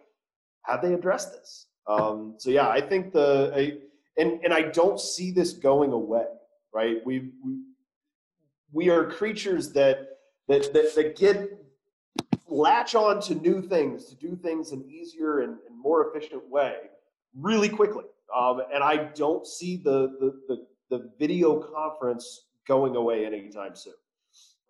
[0.62, 1.66] have they addressed this?
[1.86, 6.26] Um, so yeah, I think the I, and and I don't see this going away.
[6.74, 7.04] Right?
[7.04, 7.30] We
[8.72, 10.18] we are creatures that
[10.48, 11.58] that that, that get
[12.48, 16.76] latch on to new things to do things in easier and, and more efficient way
[17.34, 18.04] really quickly.
[18.36, 23.94] Um, and I don't see the, the the the video conference going away anytime soon.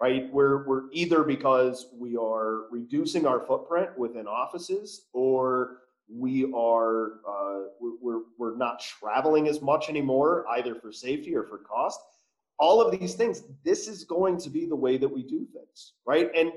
[0.01, 0.31] Right?
[0.31, 7.61] We're we're either because we are reducing our footprint within offices or we are uh,
[7.81, 12.01] we're- we're not traveling as much anymore either for safety or for cost.
[12.59, 15.95] All of these things this is going to be the way that we do things
[16.07, 16.31] right?
[16.37, 16.53] And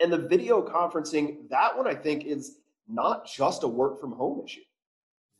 [0.00, 4.42] and the video conferencing that one i think is not just a work from home
[4.44, 4.60] issue.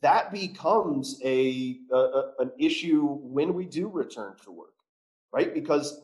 [0.01, 4.73] That becomes a, a, a an issue when we do return to work
[5.31, 5.53] right?
[5.53, 6.01] Because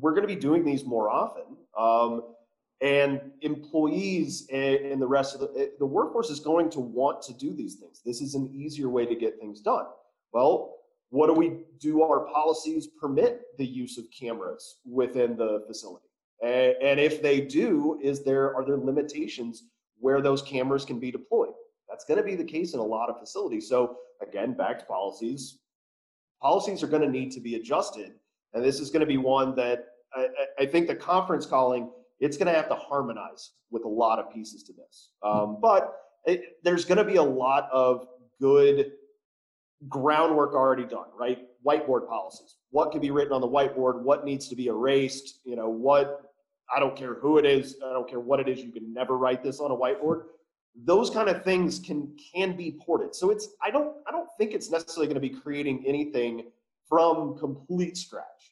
[0.00, 1.44] we're going to be doing these more often
[1.78, 2.34] um,
[2.82, 7.32] and employees and, the rest of the eh, the workforce is going to want to
[7.34, 9.86] do these things this is an easier way to get things done
[10.32, 10.74] well
[11.10, 16.06] what do we do our policies permit the use of cameras within the facility
[16.42, 19.64] And, and if they do, is there are there limitations
[19.98, 21.54] where those cameras can be deployed?
[21.88, 23.68] That's going to be the case in a lot of facilities.
[23.68, 25.58] So again, back to policies.
[26.40, 28.12] Policies are going to need to be adjusted,
[28.54, 30.28] and this is going to be one that I,
[30.60, 31.90] I think the conference calling
[32.22, 35.10] it's going to have to harmonize with a lot of pieces to this.
[35.24, 35.92] Um, but
[36.24, 38.06] it, there's going to be a lot of
[38.40, 38.92] good
[39.88, 41.40] groundwork already done, right?
[41.66, 42.56] Whiteboard policies.
[42.70, 44.02] What can be written on the whiteboard?
[44.02, 45.40] What needs to be erased?
[45.44, 46.22] You know, what,
[46.74, 49.18] I don't care who it is, I don't care what it is, you can never
[49.18, 50.22] write this on a whiteboard.
[50.84, 53.14] Those kind of things can can be ported.
[53.14, 56.44] So it's I don't I don't think it's necessarily going to be creating anything
[56.88, 58.51] from complete scratch.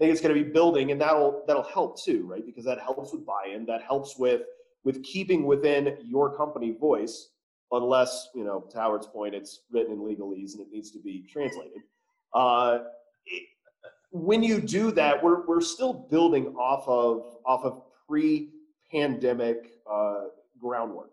[0.00, 2.44] Think it's going to be building and that'll that'll help too, right?
[2.44, 4.42] Because that helps with buy-in, that helps with
[4.82, 7.28] with keeping within your company voice
[7.72, 11.26] unless, you know, to Howard's point, it's written in legalese and it needs to be
[11.30, 11.82] translated.
[12.34, 12.80] Uh,
[13.26, 13.42] it,
[14.10, 20.24] when you do that, we're, we're still building off of, off of pre-pandemic uh,
[20.60, 21.10] groundwork.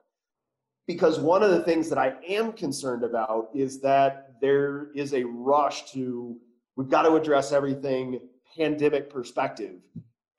[0.88, 5.24] Because one of the things that I am concerned about is that there is a
[5.26, 6.38] rush to,
[6.76, 8.20] we've got to address everything
[8.58, 9.76] pandemic perspective.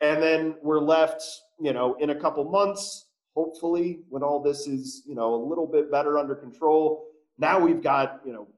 [0.01, 1.23] And then we're left,
[1.61, 3.07] you know, in a couple months,
[3.39, 7.07] hopefully when all this is you know a little bit better under control.
[7.39, 8.49] Now we've got you know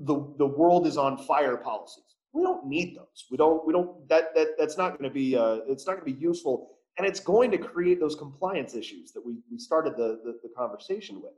[0.00, 2.04] the the world is on fire policies.
[2.32, 3.24] We don't need those.
[3.30, 6.06] We don't we don't that that that's not going to be uh it's not going
[6.06, 6.72] to be useful.
[6.98, 10.50] And it's going to create those compliance issues that we we started the, the the,
[10.56, 11.32] conversation with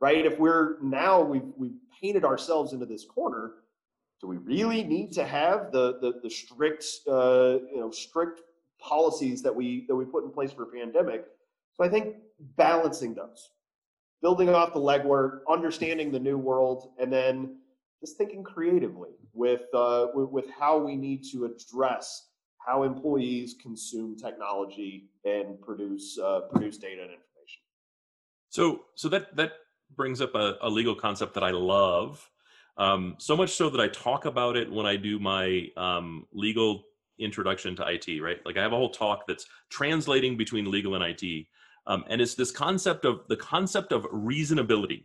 [0.00, 0.24] right?
[0.26, 3.54] If we're now we've we've painted ourselves into this corner
[4.20, 8.40] do we really need to have the the, the strict uh you know strict
[8.80, 11.24] policies that we that we put in place for a pandemic
[11.76, 12.16] so I think
[12.56, 13.50] balancing those,
[14.22, 17.58] building off the legwork, understanding the new world, and then
[18.00, 22.28] just thinking creatively with, uh, with, with how we need to address
[22.66, 27.62] how employees consume technology and produce uh, produce data and information.
[28.48, 29.52] So so that that
[29.94, 32.28] brings up a, a legal concept that I love.
[32.78, 36.84] Um, so much so that I talk about it when I do my um, legal
[37.18, 38.38] introduction to IT, right?
[38.44, 41.46] Like I have a whole talk that's translating between legal and IT.
[41.86, 45.04] Um, and it's this concept of the concept of reasonability,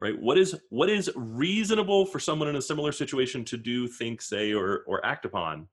[0.00, 0.20] right?
[0.20, 4.52] What is what is reasonable for someone in a similar situation to do, think, say,
[4.52, 5.68] or or act upon?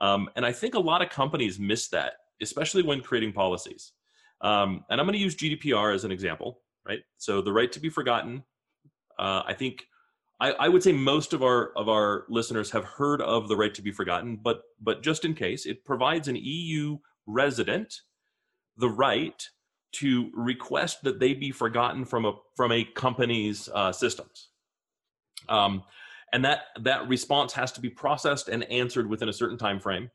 [0.00, 3.92] Um, and I think a lot of companies miss that, especially when creating policies.
[4.40, 7.00] Um, and I'm going to use GDPR as an example, right?
[7.18, 8.42] So the right to be forgotten.
[9.18, 9.86] Uh, I think
[10.42, 13.72] I, I, would say most of our of our listeners have heard of the right
[13.74, 18.00] to be forgotten, but but just in case, it provides an EU resident
[18.76, 19.48] the right
[19.92, 24.48] to request that they be forgotten from a from a company's uh, systems.
[25.48, 25.84] Um,
[26.32, 30.10] and that that response has to be processed and answered within a certain time frame,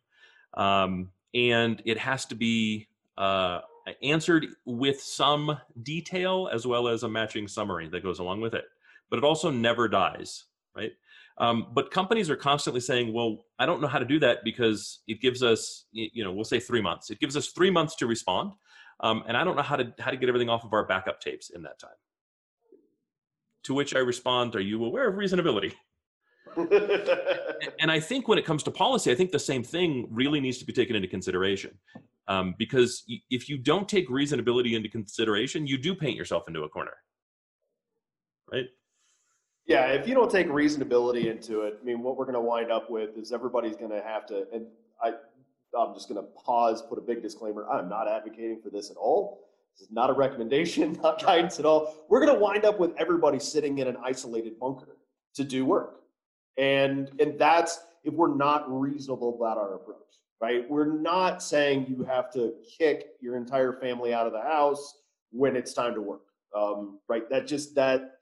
[0.55, 3.61] um, and it has to be uh,
[4.03, 8.65] answered with some detail as well as a matching summary that goes along with it.
[9.09, 10.91] But it also never dies, right?
[11.39, 15.01] Um, but companies are constantly saying, well, I don't know how to do that because
[15.07, 17.09] it gives us, you know, we'll say three months.
[17.09, 18.53] It gives us three months to respond.
[19.01, 21.21] Um, and I don't know how to, how to get everything off of our backup
[21.21, 21.91] tapes in that time.
[23.65, 25.73] To which I respond, are you aware of reasonability?
[27.79, 30.57] and I think when it comes to policy, I think the same thing really needs
[30.59, 31.77] to be taken into consideration.
[32.27, 36.69] Um, because if you don't take reasonability into consideration, you do paint yourself into a
[36.69, 36.93] corner.
[38.51, 38.65] Right?
[39.67, 42.71] Yeah, if you don't take reasonability into it, I mean, what we're going to wind
[42.71, 44.65] up with is everybody's going to have to, and
[45.03, 45.09] I,
[45.77, 47.67] I'm just going to pause, put a big disclaimer.
[47.69, 49.43] I'm not advocating for this at all.
[49.73, 51.93] This is not a recommendation, not guidance at all.
[52.07, 54.95] We're going to wind up with everybody sitting in an isolated bunker
[55.35, 55.99] to do work.
[56.57, 59.97] And, and that's if we're not reasonable about our approach,
[60.39, 60.67] right?
[60.69, 65.01] We're not saying you have to kick your entire family out of the house
[65.31, 66.21] when it's time to work,
[66.55, 67.29] um, right?
[67.29, 68.16] That just, that,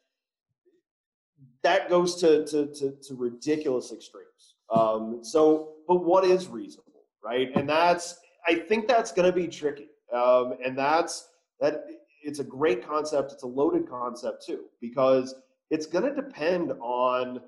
[1.65, 4.53] that goes to, to, to, to ridiculous extremes.
[4.69, 7.49] Um, so, but what is reasonable, right?
[7.55, 9.87] And that's, I think that's going to be tricky.
[10.13, 11.27] Um, and that's,
[11.59, 11.85] that
[12.21, 13.31] it's a great concept.
[13.31, 15.33] It's a loaded concept too, because
[15.71, 17.41] it's going to depend on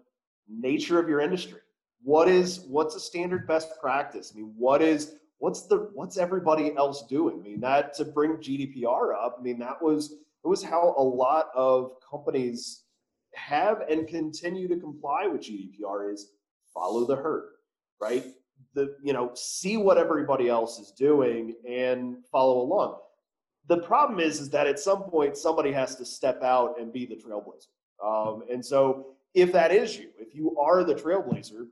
[0.49, 1.59] nature of your industry.
[2.01, 4.31] What is, what's a standard best practice?
[4.33, 7.39] I mean, what is, what's the, what's everybody else doing?
[7.39, 11.03] I mean, that to bring GDPR up, I mean, that was, it was how a
[11.03, 12.85] lot of companies
[13.37, 16.31] have and continue to comply with GDPR is
[16.73, 17.49] follow the herd,
[18.01, 18.25] right?
[18.73, 22.97] The you know see what everybody else is doing and follow along.
[23.67, 27.05] The problem is is that at some point somebody has to step out and be
[27.05, 27.67] the trailblazer.
[28.03, 31.67] Um, and so if that is you, if you are the trailblazer,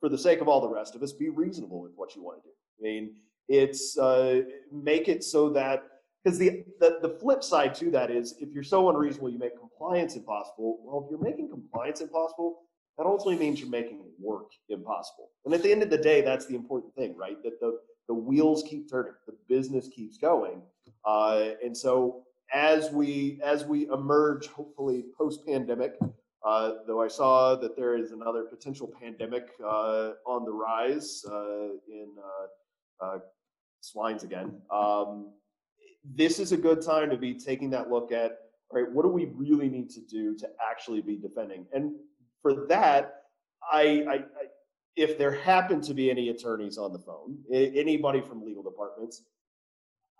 [0.00, 2.42] for the sake of all the rest of us, be reasonable with what you want
[2.42, 2.54] to do.
[2.80, 3.14] I mean,
[3.48, 5.84] It's uh, make it so that
[6.22, 9.58] because the, the the flip side to that is if you're so unreasonable, you make
[9.58, 10.78] compliance impossible.
[10.82, 12.60] Well, if you're making compliance impossible,
[12.98, 15.30] that ultimately means you're making work impossible.
[15.44, 17.42] And at the end of the day, that's the important thing, right?
[17.42, 20.62] That the the wheels keep turning, the business keeps going,
[21.04, 25.94] uh, and so as we as we emerge, hopefully post pandemic,
[26.44, 31.68] uh, though I saw that there is another potential pandemic uh, on the rise uh,
[31.88, 33.18] in uh, uh,
[33.80, 34.60] swines again.
[34.70, 35.32] Um,
[36.04, 38.38] this is a good time to be taking that look at,
[38.70, 41.66] all right, what do we really need to do to actually be defending?
[41.72, 41.92] And
[42.40, 43.22] for that,
[43.72, 44.22] I, I, I
[44.96, 49.22] if there happen to be any attorneys on the phone, anybody from legal departments,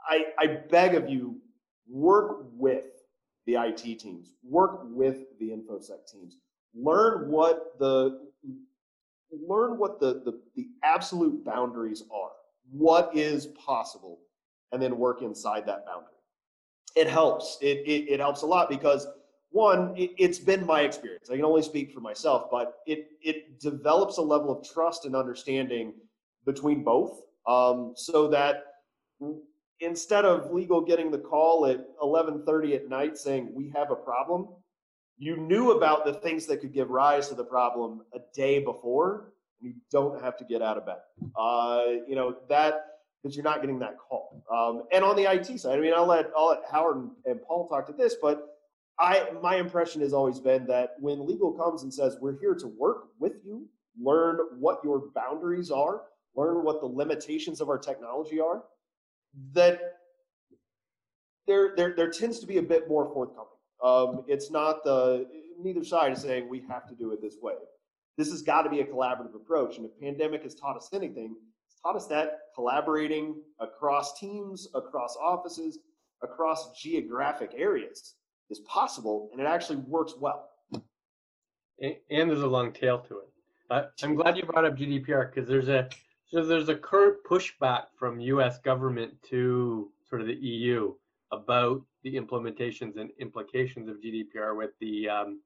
[0.09, 1.37] I, I beg of you,
[1.88, 2.85] work with
[3.47, 6.38] the IT teams, work with the infosec teams,
[6.75, 8.21] learn what the
[9.47, 12.31] learn what the, the, the absolute boundaries are,
[12.71, 14.21] what is possible,
[14.72, 16.08] and then work inside that boundary.
[16.96, 17.58] It helps.
[17.61, 19.06] It, it, it helps a lot because
[19.52, 21.28] one, it, has been my experience.
[21.30, 25.14] I can only speak for myself, but it it develops a level of trust and
[25.14, 25.92] understanding
[26.46, 28.64] between both, um, so that
[29.80, 34.48] instead of legal getting the call at 11:30 at night saying we have a problem,
[35.18, 39.35] you knew about the things that could give rise to the problem a day before.
[39.61, 41.02] You don't have to get out of bed.
[41.37, 42.91] Uh, you know that
[43.22, 44.44] because you're not getting that call.
[44.50, 47.42] Um, and on the IT side, I mean, I'll let I'll let Howard and, and
[47.42, 48.58] Paul talk to this, but
[48.98, 52.66] I my impression has always been that when legal comes and says we're here to
[52.66, 53.68] work with you,
[54.00, 56.02] learn what your boundaries are,
[56.35, 58.62] learn what the limitations of our technology are,
[59.52, 59.80] that
[61.46, 63.48] there, there, there tends to be a bit more forthcoming.
[63.82, 65.26] Um, it's not the
[65.61, 67.54] neither side is saying we have to do it this way.
[68.16, 69.76] This has got to be a collaborative approach.
[69.76, 71.35] And if pandemic has taught us anything,
[71.66, 75.78] it's taught us that collaborating across teams, across offices,
[76.22, 78.14] across geographic areas
[78.50, 80.50] is possible, and it actually works well.
[81.80, 83.28] And, and there's a long tail to it.
[83.70, 85.88] Uh, I'm glad you brought up GDPR because there's a
[86.26, 88.58] so there's a current pushback from U.S.
[88.58, 90.94] government to sort of the EU
[91.30, 95.40] about the implementations and implications of GDPR with the um,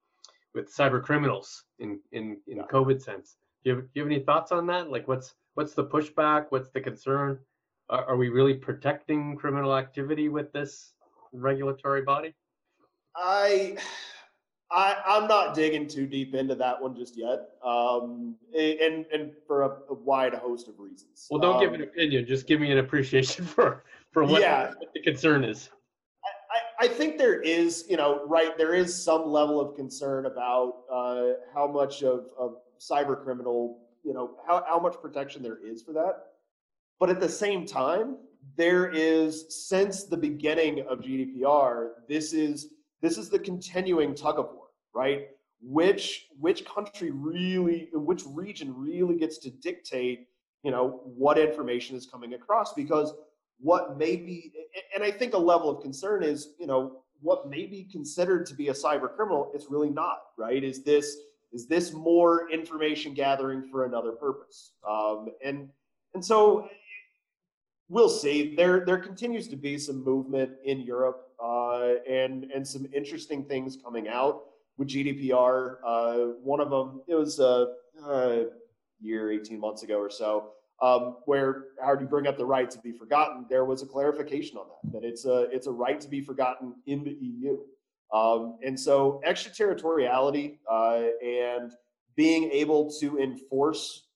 [0.55, 2.63] with cyber criminals in in in yeah.
[2.73, 3.37] COVID sense.
[3.63, 4.91] Do you, have, do you have any thoughts on that?
[4.91, 6.47] Like, what's what's the pushback?
[6.51, 7.39] What's the concern?
[7.89, 10.93] Are, are we really protecting criminal activity with this
[11.33, 12.35] regulatory body?
[13.17, 13.77] I
[14.71, 19.63] I, I'm not digging too deep into that one just yet, um, and and for
[19.63, 21.27] a, a wide host of reasons.
[21.31, 22.27] Well, don't um, give an opinion.
[22.27, 24.69] Just give me an appreciation for for what, yeah.
[24.79, 25.71] what the concern is.
[26.81, 28.57] I, I think there is, you know, right.
[28.59, 34.15] There is some level of concern about uh, how much of, of cyber criminal, you
[34.15, 36.15] know, how how much protection there is for that.
[37.01, 38.17] But at the same time,
[38.57, 42.69] there is since the beginning of GDPR, this is
[43.03, 45.27] this is the continuing tug of war, right?
[45.61, 50.29] Which which country really, which region really gets to dictate,
[50.63, 52.73] you know, what information is coming across?
[52.75, 53.13] Because
[53.59, 54.53] what may be,
[54.95, 58.55] and I think a level of concern is, you know, what may be considered to
[58.55, 60.63] be a cyber criminal, it's really not, right?
[60.63, 61.17] Is this
[61.57, 64.73] is this more information gathering for another purpose?
[64.87, 65.71] Um, and
[66.13, 66.69] and so
[67.89, 68.55] we'll see.
[68.55, 73.79] There there continues to be some movement in Europe uh, and and some interesting things
[73.83, 74.43] coming out
[74.77, 75.77] with GDPR.
[75.83, 77.73] Uh, one of them it was a,
[78.07, 78.45] a,
[79.01, 80.51] year, eighteen months ago or so,
[80.83, 83.47] um, where how do you bring up the right to be forgotten?
[83.49, 86.75] There was a clarification on that that it's a it's a right to be forgotten
[86.85, 87.57] in the EU.
[88.13, 91.73] Um, and so extraterritoriality uh, and
[92.15, 94.07] being able to enforce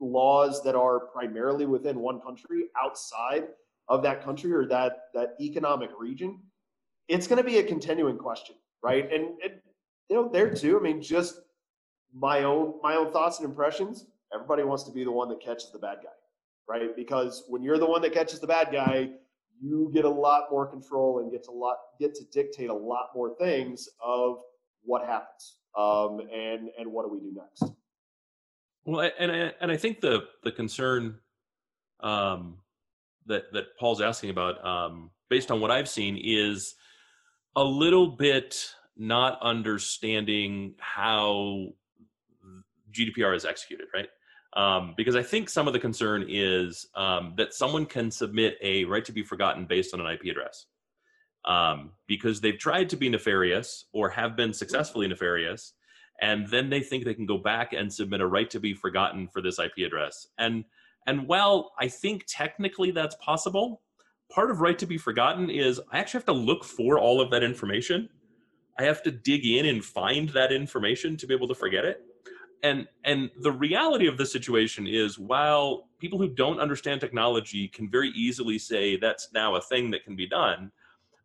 [0.00, 3.48] laws that are primarily within one country outside
[3.88, 6.40] of that country or that that economic region
[7.08, 9.04] it's going to be a continuing question right?
[9.12, 9.54] And, and
[10.08, 11.40] you know there too i mean just
[12.12, 15.70] my own my own thoughts and impressions everybody wants to be the one that catches
[15.70, 16.10] the bad guy
[16.68, 16.94] right?
[16.96, 19.10] Because when you're the one that catches the bad guy
[19.62, 23.10] you get a lot more control and get to lot get to dictate a lot
[23.14, 24.38] more things of
[24.82, 27.72] what happens um, and and what do we do next
[28.84, 31.18] well, and and I think the the concern
[32.00, 32.58] um,
[33.26, 36.74] that that Paul's asking about, um, based on what I've seen, is
[37.54, 41.68] a little bit not understanding how
[42.92, 44.08] GDPR is executed, right?
[44.54, 48.84] Um, because I think some of the concern is um, that someone can submit a
[48.84, 50.66] right to be forgotten based on an IP address.
[51.44, 55.72] Um, because they've tried to be nefarious or have been successfully nefarious,
[56.20, 59.26] and then they think they can go back and submit a right to be forgotten
[59.26, 60.28] for this IP address.
[60.38, 60.64] And
[61.06, 63.82] And while I think technically that's possible,
[64.30, 67.30] part of right to be forgotten is I actually have to look for all of
[67.30, 68.08] that information.
[68.78, 72.02] I have to dig in and find that information to be able to forget it.
[72.62, 77.90] And and the reality of the situation is while people who don't understand technology can
[77.90, 80.70] very easily say that's now a thing that can be done,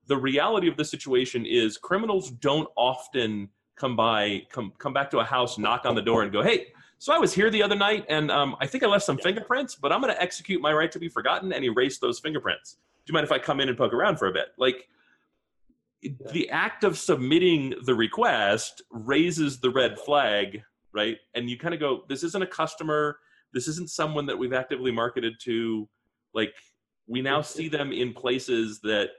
[0.08, 5.20] the reality of the situation is criminals don't often come by come come back to
[5.20, 6.68] a house, knock on the door and go, "Hey,
[7.00, 9.76] so I was here the other night, and um, I think I left some fingerprints,
[9.76, 12.78] but I'm going to execute my right to be forgotten and erase those fingerprints.
[13.06, 14.48] Do you mind if I come in and poke around for a bit?
[14.58, 14.88] Like,
[16.32, 20.64] the act of submitting the request raises the red flag,
[20.94, 21.18] right?
[21.36, 23.20] And you kind of go, this isn't a customer.
[23.54, 25.88] This isn't someone that we've actively marketed to.
[26.34, 26.54] Like,
[27.08, 29.10] we now see them in places that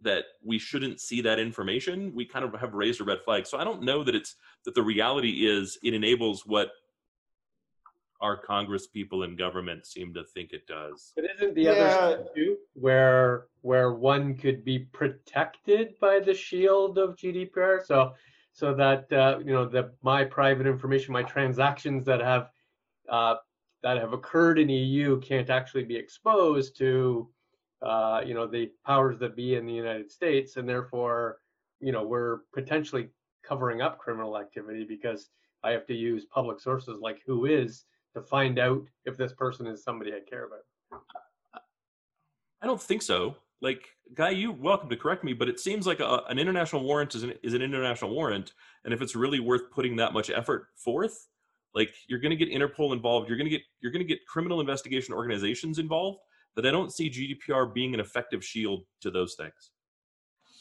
[0.00, 3.56] that we shouldn't see that information we kind of have raised a red flag so
[3.56, 6.72] i don't know that it's that the reality is it enables what
[8.22, 11.12] our Congress people and government seem to think it does.
[11.16, 16.98] But isn't the other side too, where where one could be protected by the shield
[16.98, 17.84] of GDPR?
[17.84, 18.14] So
[18.52, 22.50] so that uh, you know that my private information, my transactions that have
[23.08, 23.36] uh,
[23.82, 27.28] that have occurred in EU can't actually be exposed to
[27.80, 31.38] uh, you know the powers that be in the United States, and therefore
[31.80, 33.08] you know we're potentially
[33.42, 35.30] covering up criminal activity because
[35.64, 37.84] I have to use public sources like WHOIS
[38.14, 41.02] to find out if this person is somebody I care about.
[42.60, 43.36] I don't think so.
[43.62, 47.14] Like, guy, you welcome to correct me, but it seems like a, an international warrant
[47.14, 48.52] is an, is an international warrant,
[48.84, 51.28] and if it's really worth putting that much effort forth,
[51.72, 54.18] like you're going to get Interpol involved, you're going to get you're going to get
[54.26, 56.18] criminal investigation organizations involved.
[56.56, 59.70] That I don't see GDPR being an effective shield to those things.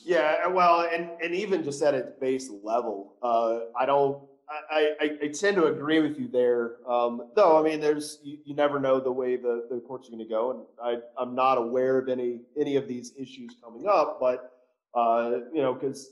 [0.05, 5.09] Yeah, well, and and even just at its base level, uh, I don't I, I,
[5.23, 6.77] I, tend to agree with you there.
[6.87, 10.11] Um, though, I mean, there's you, you, never know the way the, the courts are
[10.11, 13.87] going to go, and I, I'm not aware of any any of these issues coming
[13.87, 14.19] up.
[14.19, 14.51] But
[14.93, 16.11] uh, you know, because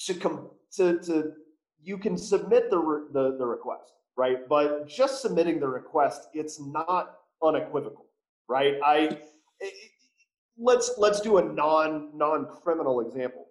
[0.00, 1.32] to come to, to
[1.82, 4.48] you can submit the, re, the the request, right?
[4.48, 8.06] But just submitting the request, it's not unequivocal,
[8.48, 8.74] right?
[8.84, 9.18] I
[9.60, 9.74] it,
[10.58, 13.46] let's let's do a non non criminal example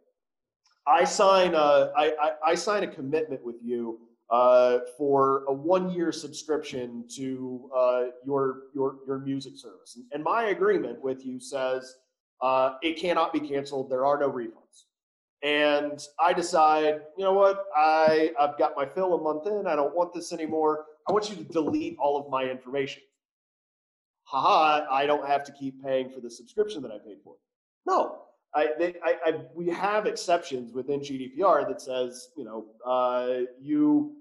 [0.88, 5.90] I sign a, I, I, I sign a commitment with you uh, for a one
[5.90, 9.96] year subscription to uh, your, your, your music service.
[9.96, 11.96] And, and, my agreement with you says
[12.42, 14.86] uh, it cannot be canceled, there are no refunds.
[15.44, 19.76] And I decide, you know what, I, I've got my fill a month in, I
[19.76, 20.86] don't want this anymore.
[21.08, 23.04] I want you to delete all of my information.
[24.24, 27.36] Haha, I don't have to keep paying for the subscription that I paid for.
[27.86, 28.24] No,
[28.56, 34.16] I, they, I, I, we have exceptions within GDPR that says, you know, uh, you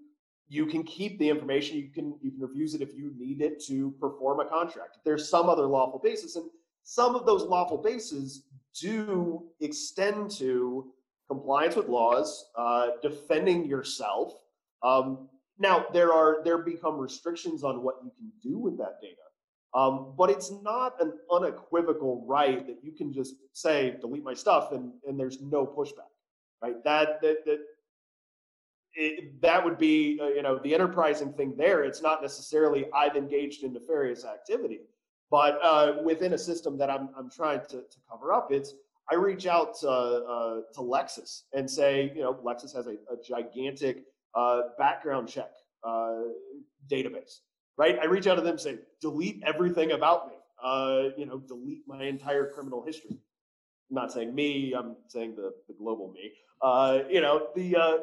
[0.49, 1.79] you can keep the information.
[1.79, 4.99] You can you can refuse it if you need it to perform a contract.
[5.05, 6.47] There's some other lawful basis, and
[6.83, 8.45] some of those lawful bases
[8.79, 10.93] do extend to
[11.29, 14.35] compliance with laws, uh, defending yourself.
[14.83, 15.29] Um,
[15.59, 19.24] now there are there become restrictions on what you can do with that data.
[19.75, 24.71] Um, but it's not an unequivocal right that you can just say delete my stuff
[24.71, 26.13] and, and there's no pushback,
[26.63, 26.83] right?
[26.85, 27.59] That that that
[28.95, 31.83] it, that would be uh, you know the enterprising thing there.
[31.83, 34.81] It's not necessarily I've engaged in nefarious activity,
[35.29, 38.75] but uh, within a system that I'm I'm trying to, to cover up, it's
[39.11, 43.17] I reach out to, uh, to Lexis and say you know Lexis has a, a
[43.27, 44.05] gigantic
[44.37, 45.51] uh, background check
[45.83, 46.21] uh,
[46.89, 47.41] database
[47.77, 47.99] right?
[48.01, 50.35] I reach out to them, say, delete everything about me.
[50.63, 53.19] Uh, you know, delete my entire criminal history.
[53.91, 56.33] I'm not saying me, I'm saying the, the global me.
[56.63, 57.97] Uh, you know, the uh,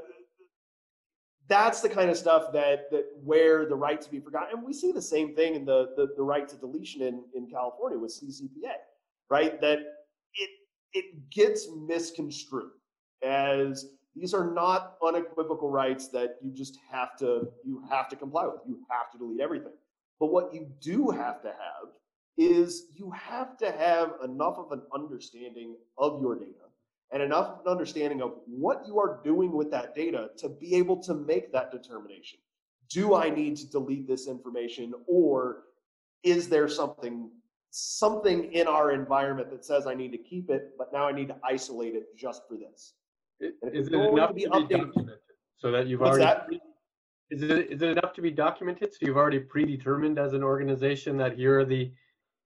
[1.48, 4.74] that's the kind of stuff that that where the right to be forgotten, and we
[4.74, 8.12] see the same thing in the the, the right to deletion in, in California with
[8.12, 8.76] CCPA,
[9.30, 9.60] right?
[9.60, 9.80] That
[10.36, 10.50] it
[10.94, 12.72] it gets misconstrued
[13.24, 18.46] as these are not unequivocal rights that you just have to you have to comply
[18.46, 18.62] with.
[18.68, 19.74] You have to delete everything.
[20.20, 21.90] But what you do have to have
[22.38, 26.68] is you have to have enough of an understanding of your data
[27.12, 30.76] and enough of an understanding of what you are doing with that data to be
[30.76, 32.40] able to make that determination.
[32.90, 35.64] Do I need to delete this information or
[36.24, 37.30] is there something
[37.74, 41.30] something in our environment that says I need to keep it, but now I need
[41.30, 42.94] to isolate it just for this?
[43.42, 45.20] Is it enough to be, to be documented
[45.58, 46.58] so that you've What's already?
[46.58, 46.62] That?
[47.32, 51.18] Is it is it enough to be documented so you've already predetermined as an organization
[51.18, 51.92] that here are the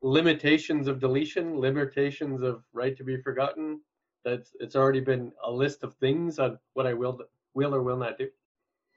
[0.01, 3.81] limitations of deletion, limitations of right to be forgotten?
[4.23, 7.19] That it's already been a list of things on what I will
[7.53, 8.29] will or will not do.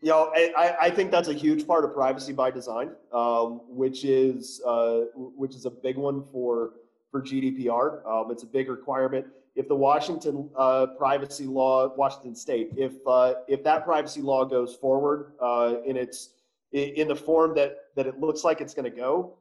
[0.00, 4.04] You know, I, I think that's a huge part of privacy by design, um, which
[4.04, 6.74] is uh, which is a big one for
[7.10, 8.06] for GDPR.
[8.06, 9.26] Um, it's a big requirement.
[9.58, 14.76] If the Washington uh, privacy law, Washington State, if uh, if that privacy law goes
[14.76, 16.18] forward uh, in its
[16.70, 19.36] in the form that that it looks like it's going to go,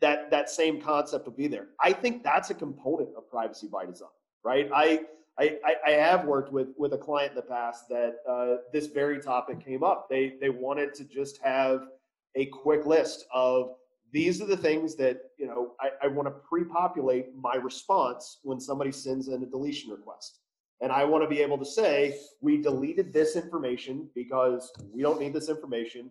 [0.00, 1.66] that that same concept will be there.
[1.82, 4.70] I think that's a component of privacy by design, right?
[4.72, 5.00] I
[5.40, 5.56] I,
[5.86, 9.64] I have worked with with a client in the past that uh, this very topic
[9.64, 10.08] came up.
[10.08, 11.88] They they wanted to just have
[12.36, 13.74] a quick list of
[14.12, 18.60] these are the things that you know I, I want to pre-populate my response when
[18.60, 20.40] somebody sends in a deletion request.
[20.80, 25.20] And I want to be able to say, we deleted this information because we don't
[25.20, 26.10] need this information.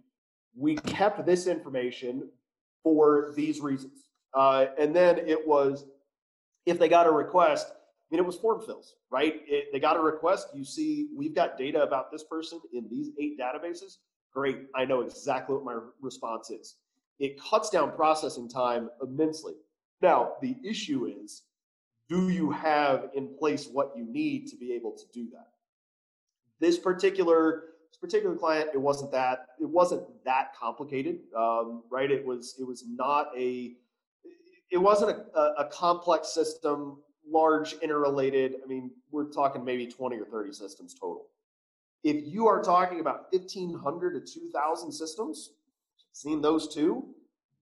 [0.56, 2.30] We kept this information
[2.84, 4.04] for these reasons.
[4.34, 5.86] Uh, and then it was,
[6.66, 7.76] if they got a request, I
[8.12, 9.42] mean, it was form fills, right?
[9.48, 10.50] It, they got a request.
[10.54, 13.98] You see, we've got data about this person in these eight databases.
[14.34, 14.64] Great.
[14.76, 16.76] I know exactly what my response is.
[17.20, 19.54] It cuts down processing time immensely.
[20.02, 21.44] Now, the issue is
[22.10, 25.48] do you have in place what you need to be able to do that?
[26.60, 32.12] This particular this particular client, it wasn't that it wasn't that complicated, um, right?
[32.12, 33.76] It was it was not a
[34.70, 36.98] it wasn't a, a, complex system
[37.30, 38.56] large interrelated.
[38.64, 41.28] I mean, we're talking maybe 20 or 30 systems total.
[42.04, 45.52] If you are talking about 1,500 to 2,000 systems,
[46.22, 47.06] seen those two,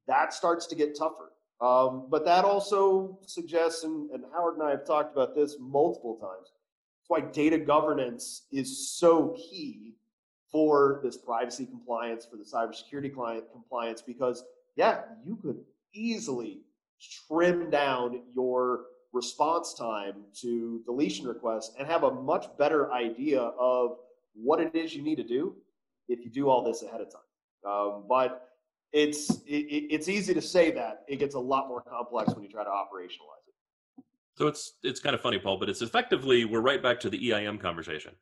[0.08, 1.32] that starts to get tougher.
[1.62, 6.16] Um, but that also suggests, and, and Howard and I have talked about this multiple
[6.16, 9.96] times, that's why data governance is so key
[10.52, 14.44] for this privacy compliance, for the cybersecurity client compliance, because
[14.76, 15.60] yeah, you could
[15.94, 16.62] easily
[17.28, 23.98] trim down your response time to deletion requests and have a much better idea of
[24.34, 25.56] what it is you need to do
[26.10, 27.22] if you do all this ahead of time.
[27.66, 28.50] Um, but
[28.94, 31.04] it's it, it's easy to say that.
[31.08, 34.04] It gets a lot more complex when you try to operationalize it.
[34.36, 37.34] So it's it's kind of funny, Paul, but it's effectively we're right back to the
[37.34, 38.14] EIM conversation.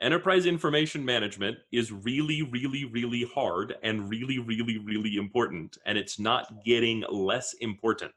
[0.00, 6.18] Enterprise information management is really, really, really hard and really, really, really important, and it's
[6.18, 8.12] not getting less important.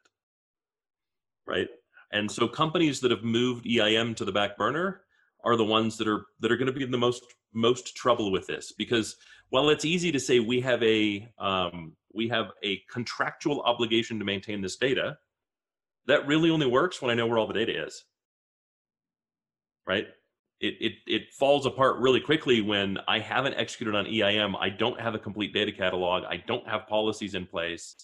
[1.48, 1.70] Right?
[2.12, 5.02] And so companies that have moved EIM to the back burner
[5.44, 7.24] are the ones that are that are going to be in the most
[7.54, 9.18] most trouble with this because
[9.50, 14.26] while it's easy to say we have a um, we have a contractual obligation to
[14.26, 15.18] maintain this data,
[16.08, 18.04] that really only works when I know where all the data is.
[19.86, 20.08] Right?
[20.60, 24.56] It, it, it falls apart really quickly when I haven't executed on EIM.
[24.56, 26.24] I don't have a complete data catalog.
[26.24, 27.96] I don't have policies in place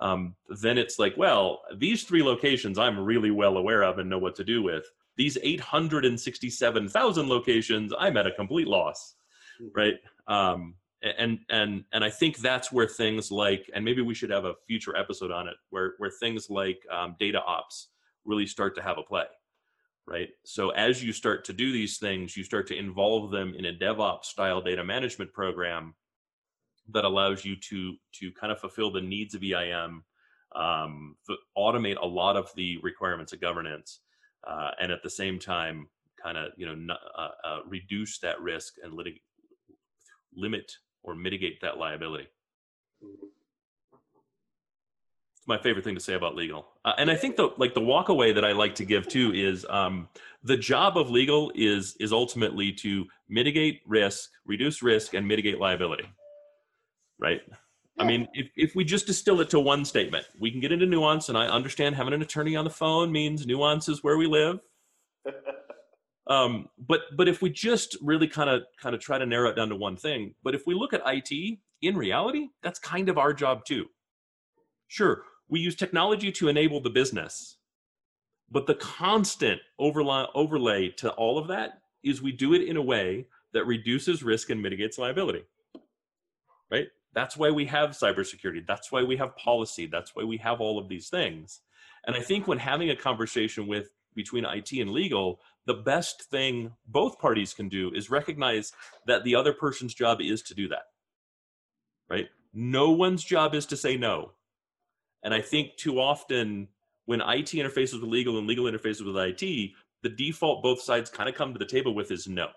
[0.00, 4.18] um, then it's like, well, these three locations I'm really well aware of and know
[4.18, 4.84] what to do with.
[5.16, 9.14] These 867,000 locations, I'm at a complete loss,
[9.58, 9.68] hmm.
[9.74, 9.94] right?
[10.28, 14.44] Um, and and and I think that's where things like, and maybe we should have
[14.44, 17.88] a future episode on it, where where things like um, data ops
[18.24, 19.24] really start to have a play,
[20.06, 20.28] right?
[20.44, 23.72] So as you start to do these things, you start to involve them in a
[23.72, 25.94] DevOps style data management program
[26.92, 30.02] that allows you to to kind of fulfill the needs of EIM,
[30.54, 31.16] um,
[31.56, 34.00] automate a lot of the requirements of governance,
[34.46, 35.88] uh, and at the same time,
[36.22, 39.20] kind of you know uh, uh, reduce that risk and litig-
[40.34, 40.72] limit
[41.02, 42.28] or mitigate that liability.
[45.36, 47.80] It's my favorite thing to say about legal, uh, and I think the like the
[47.80, 50.08] walkaway that I like to give too is um,
[50.42, 56.06] the job of legal is is ultimately to mitigate risk, reduce risk, and mitigate liability
[57.18, 57.40] right?
[57.98, 60.86] I mean, if, if we just distill it to one statement, we can get into
[60.86, 64.26] nuance, and I understand having an attorney on the phone means nuance is where we
[64.26, 64.60] live.
[66.26, 69.56] um, but but if we just really kind of kind of try to narrow it
[69.56, 73.16] down to one thing, but if we look at IT, in reality, that's kind of
[73.16, 73.86] our job too.
[74.88, 77.56] Sure, we use technology to enable the business,
[78.50, 82.82] but the constant overlay overlay to all of that is we do it in a
[82.82, 85.44] way that reduces risk and mitigates liability.
[86.70, 86.88] Right?
[87.16, 88.66] That's why we have cybersecurity.
[88.66, 89.86] That's why we have policy.
[89.86, 91.60] That's why we have all of these things.
[92.06, 96.72] And I think when having a conversation with between IT and legal, the best thing
[96.86, 98.70] both parties can do is recognize
[99.06, 100.84] that the other person's job is to do that.
[102.10, 102.26] Right?
[102.52, 104.32] No one's job is to say no.
[105.22, 106.68] And I think too often
[107.06, 109.70] when IT interfaces with legal and legal interfaces with IT,
[110.02, 112.48] the default both sides kind of come to the table with is no.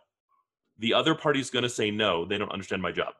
[0.79, 3.13] The other party's going to say no, they don't understand my job.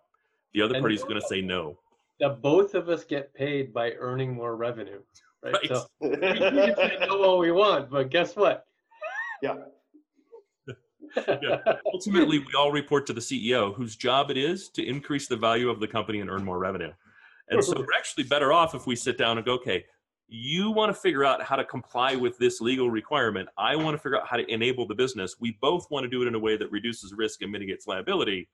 [0.53, 1.77] The other party is going to say no.
[2.19, 4.99] That both of us get paid by earning more revenue,
[5.43, 5.53] right?
[5.53, 5.67] Right.
[5.67, 8.65] So we can say no all we want, but guess what?
[9.41, 9.55] Yeah.
[11.93, 15.69] Ultimately, we all report to the CEO, whose job it is to increase the value
[15.69, 16.91] of the company and earn more revenue.
[17.49, 19.85] And so we're actually better off if we sit down and go, okay,
[20.27, 23.49] you want to figure out how to comply with this legal requirement.
[23.57, 25.35] I want to figure out how to enable the business.
[25.39, 28.47] We both want to do it in a way that reduces risk and mitigates liability.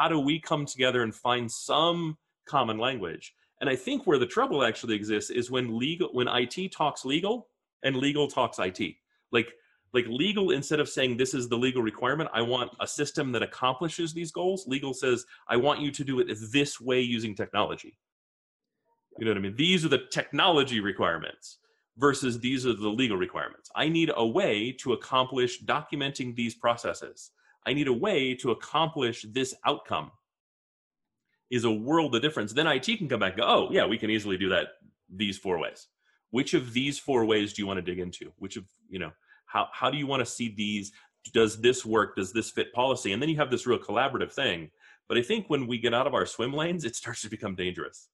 [0.00, 3.34] How do we come together and find some common language?
[3.60, 7.48] And I think where the trouble actually exists is when legal when IT talks legal
[7.82, 8.80] and legal talks IT.
[9.30, 9.52] Like
[9.92, 13.42] like legal instead of saying this is the legal requirement, I want a system that
[13.42, 14.66] accomplishes these goals.
[14.66, 17.98] Legal says I want you to do it this way using technology.
[19.18, 19.56] You know what I mean?
[19.56, 21.58] These are the technology requirements
[21.98, 23.70] versus these are the legal requirements.
[23.76, 27.32] I need a way to accomplish documenting these processes.
[27.66, 30.10] I need a way to accomplish this outcome.
[31.50, 32.52] Is a world of difference.
[32.52, 34.68] Then IT can come back and go, oh, yeah, we can easily do that
[35.12, 35.88] these four ways.
[36.30, 38.32] Which of these four ways do you want to dig into?
[38.38, 39.10] Which of, you know,
[39.46, 40.92] how, how do you want to see these?
[41.34, 42.14] Does this work?
[42.14, 43.12] Does this fit policy?
[43.12, 44.70] And then you have this real collaborative thing.
[45.08, 47.56] But I think when we get out of our swim lanes, it starts to become
[47.56, 48.08] dangerous.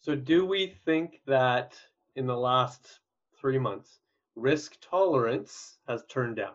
[0.00, 1.78] So, do we think that
[2.16, 2.98] in the last
[3.40, 4.00] three months,
[4.34, 6.54] risk tolerance has turned down?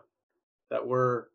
[0.70, 1.28] That we're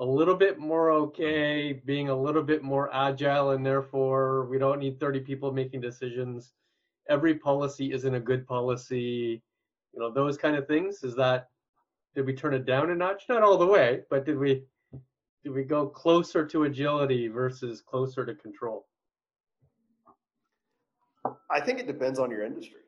[0.00, 4.80] a little bit more okay, being a little bit more agile, and therefore we don't
[4.80, 6.52] need 30 people making decisions.
[7.08, 9.42] Every policy isn't a good policy,
[9.92, 11.04] you know, those kind of things.
[11.04, 11.48] Is that
[12.14, 13.24] did we turn it down a notch?
[13.28, 14.64] Not all the way, but did we
[15.44, 18.86] did we go closer to agility versus closer to control?
[21.50, 22.80] I think it depends on your industry,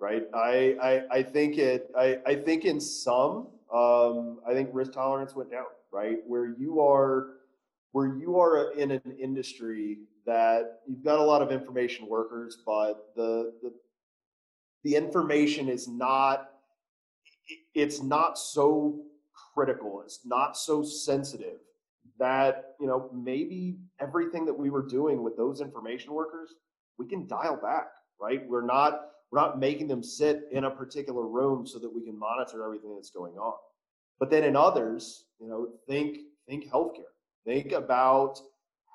[0.00, 0.24] right?
[0.34, 1.90] I I, I think it.
[1.96, 6.18] I, I think in some, um, I think risk tolerance went down, right?
[6.26, 7.34] Where you are,
[7.92, 13.12] where you are in an industry that you've got a lot of information workers, but
[13.16, 13.72] the the
[14.84, 16.48] the information is not
[17.74, 19.02] it's not so
[19.54, 21.58] critical it's not so sensitive
[22.18, 26.54] that you know maybe everything that we were doing with those information workers
[27.00, 27.88] we can dial back,
[28.20, 28.46] right?
[28.46, 29.00] We're not
[29.32, 32.94] we're not making them sit in a particular room so that we can monitor everything
[32.94, 33.54] that's going on.
[34.18, 36.18] But then in others, you know, think
[36.48, 37.12] think healthcare.
[37.44, 38.40] Think about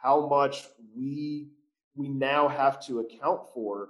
[0.02, 1.48] how much we
[1.96, 3.90] we now have to account for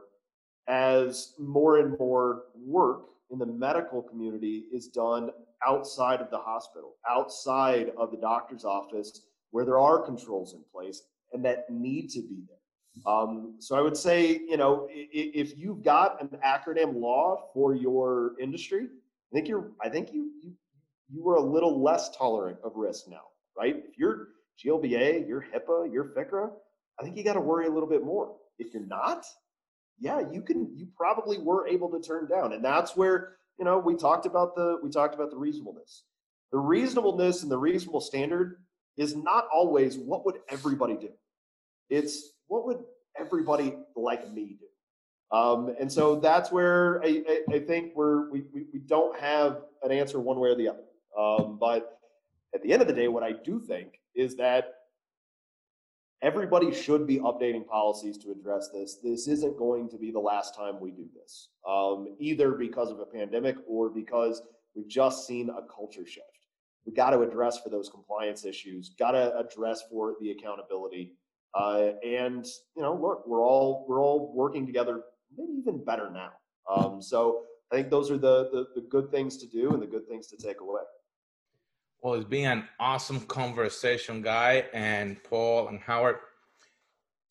[0.67, 5.31] as more and more work in the medical community is done
[5.65, 11.03] outside of the hospital, outside of the doctor's office, where there are controls in place
[11.33, 13.11] and that need to be there.
[13.11, 18.33] Um, so I would say, you know, if you've got an acronym law for your
[18.39, 18.87] industry,
[19.31, 20.53] I think you're, I think you, you,
[21.09, 23.21] you are a little less tolerant of risk now,
[23.57, 23.75] right?
[23.77, 24.29] If you're
[24.63, 26.51] GLBA, you're HIPAA, you're FCRA,
[26.99, 28.35] I think you got to worry a little bit more.
[28.57, 29.25] If you're not,
[29.99, 32.53] yeah, you can, you probably were able to turn down.
[32.53, 36.03] And that's where, you know, we talked about the, we talked about the reasonableness.
[36.51, 38.57] The reasonableness and the reasonable standard
[38.97, 41.09] is not always what would everybody do.
[41.89, 42.79] It's what would
[43.19, 45.37] everybody like me do?
[45.37, 49.61] Um, and so that's where I, I, I think we're, we, we, we, don't have
[49.83, 50.83] an answer one way or the other.
[51.17, 51.99] Um, but
[52.53, 54.73] at the end of the day, what I do think is that
[56.21, 58.97] everybody should be updating policies to address this.
[59.03, 62.99] This isn't going to be the last time we do this, um, either because of
[62.99, 64.41] a pandemic or because
[64.75, 66.25] we've just seen a culture shift.
[66.85, 71.13] We got to address for those compliance issues, got to address for the accountability.
[71.53, 72.45] Uh, and
[72.75, 75.01] you know, look, we're all we're all working together,
[75.37, 76.31] maybe even better now.
[76.73, 79.87] Um, so I think those are the, the the good things to do and the
[79.87, 80.81] good things to take away.
[82.05, 86.17] Well, it's been an awesome conversation, Guy and Paul and Howard.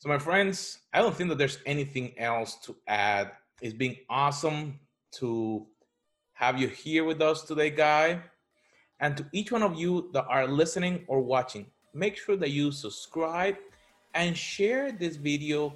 [0.01, 3.31] So, my friends, I don't think that there's anything else to add.
[3.63, 4.81] It's been awesome
[5.13, 5.65] to
[6.33, 8.21] have you here with us today, Guy.
[8.99, 12.73] And to each one of you that are listening or watching, make sure that you
[12.73, 13.55] subscribe
[14.15, 15.73] and share this video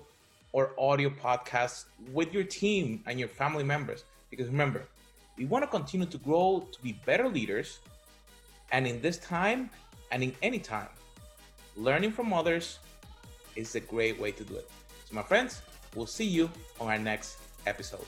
[0.51, 4.03] or audio podcast with your team and your family members.
[4.28, 4.88] Because remember,
[5.36, 7.78] we want to continue to grow to be better leaders.
[8.72, 9.70] And in this time
[10.10, 10.88] and in any time,
[11.76, 12.78] learning from others
[13.56, 14.70] is a great way to do it.
[15.06, 15.62] So, my friends,
[15.94, 16.50] we'll see you
[16.80, 18.04] on our next episode.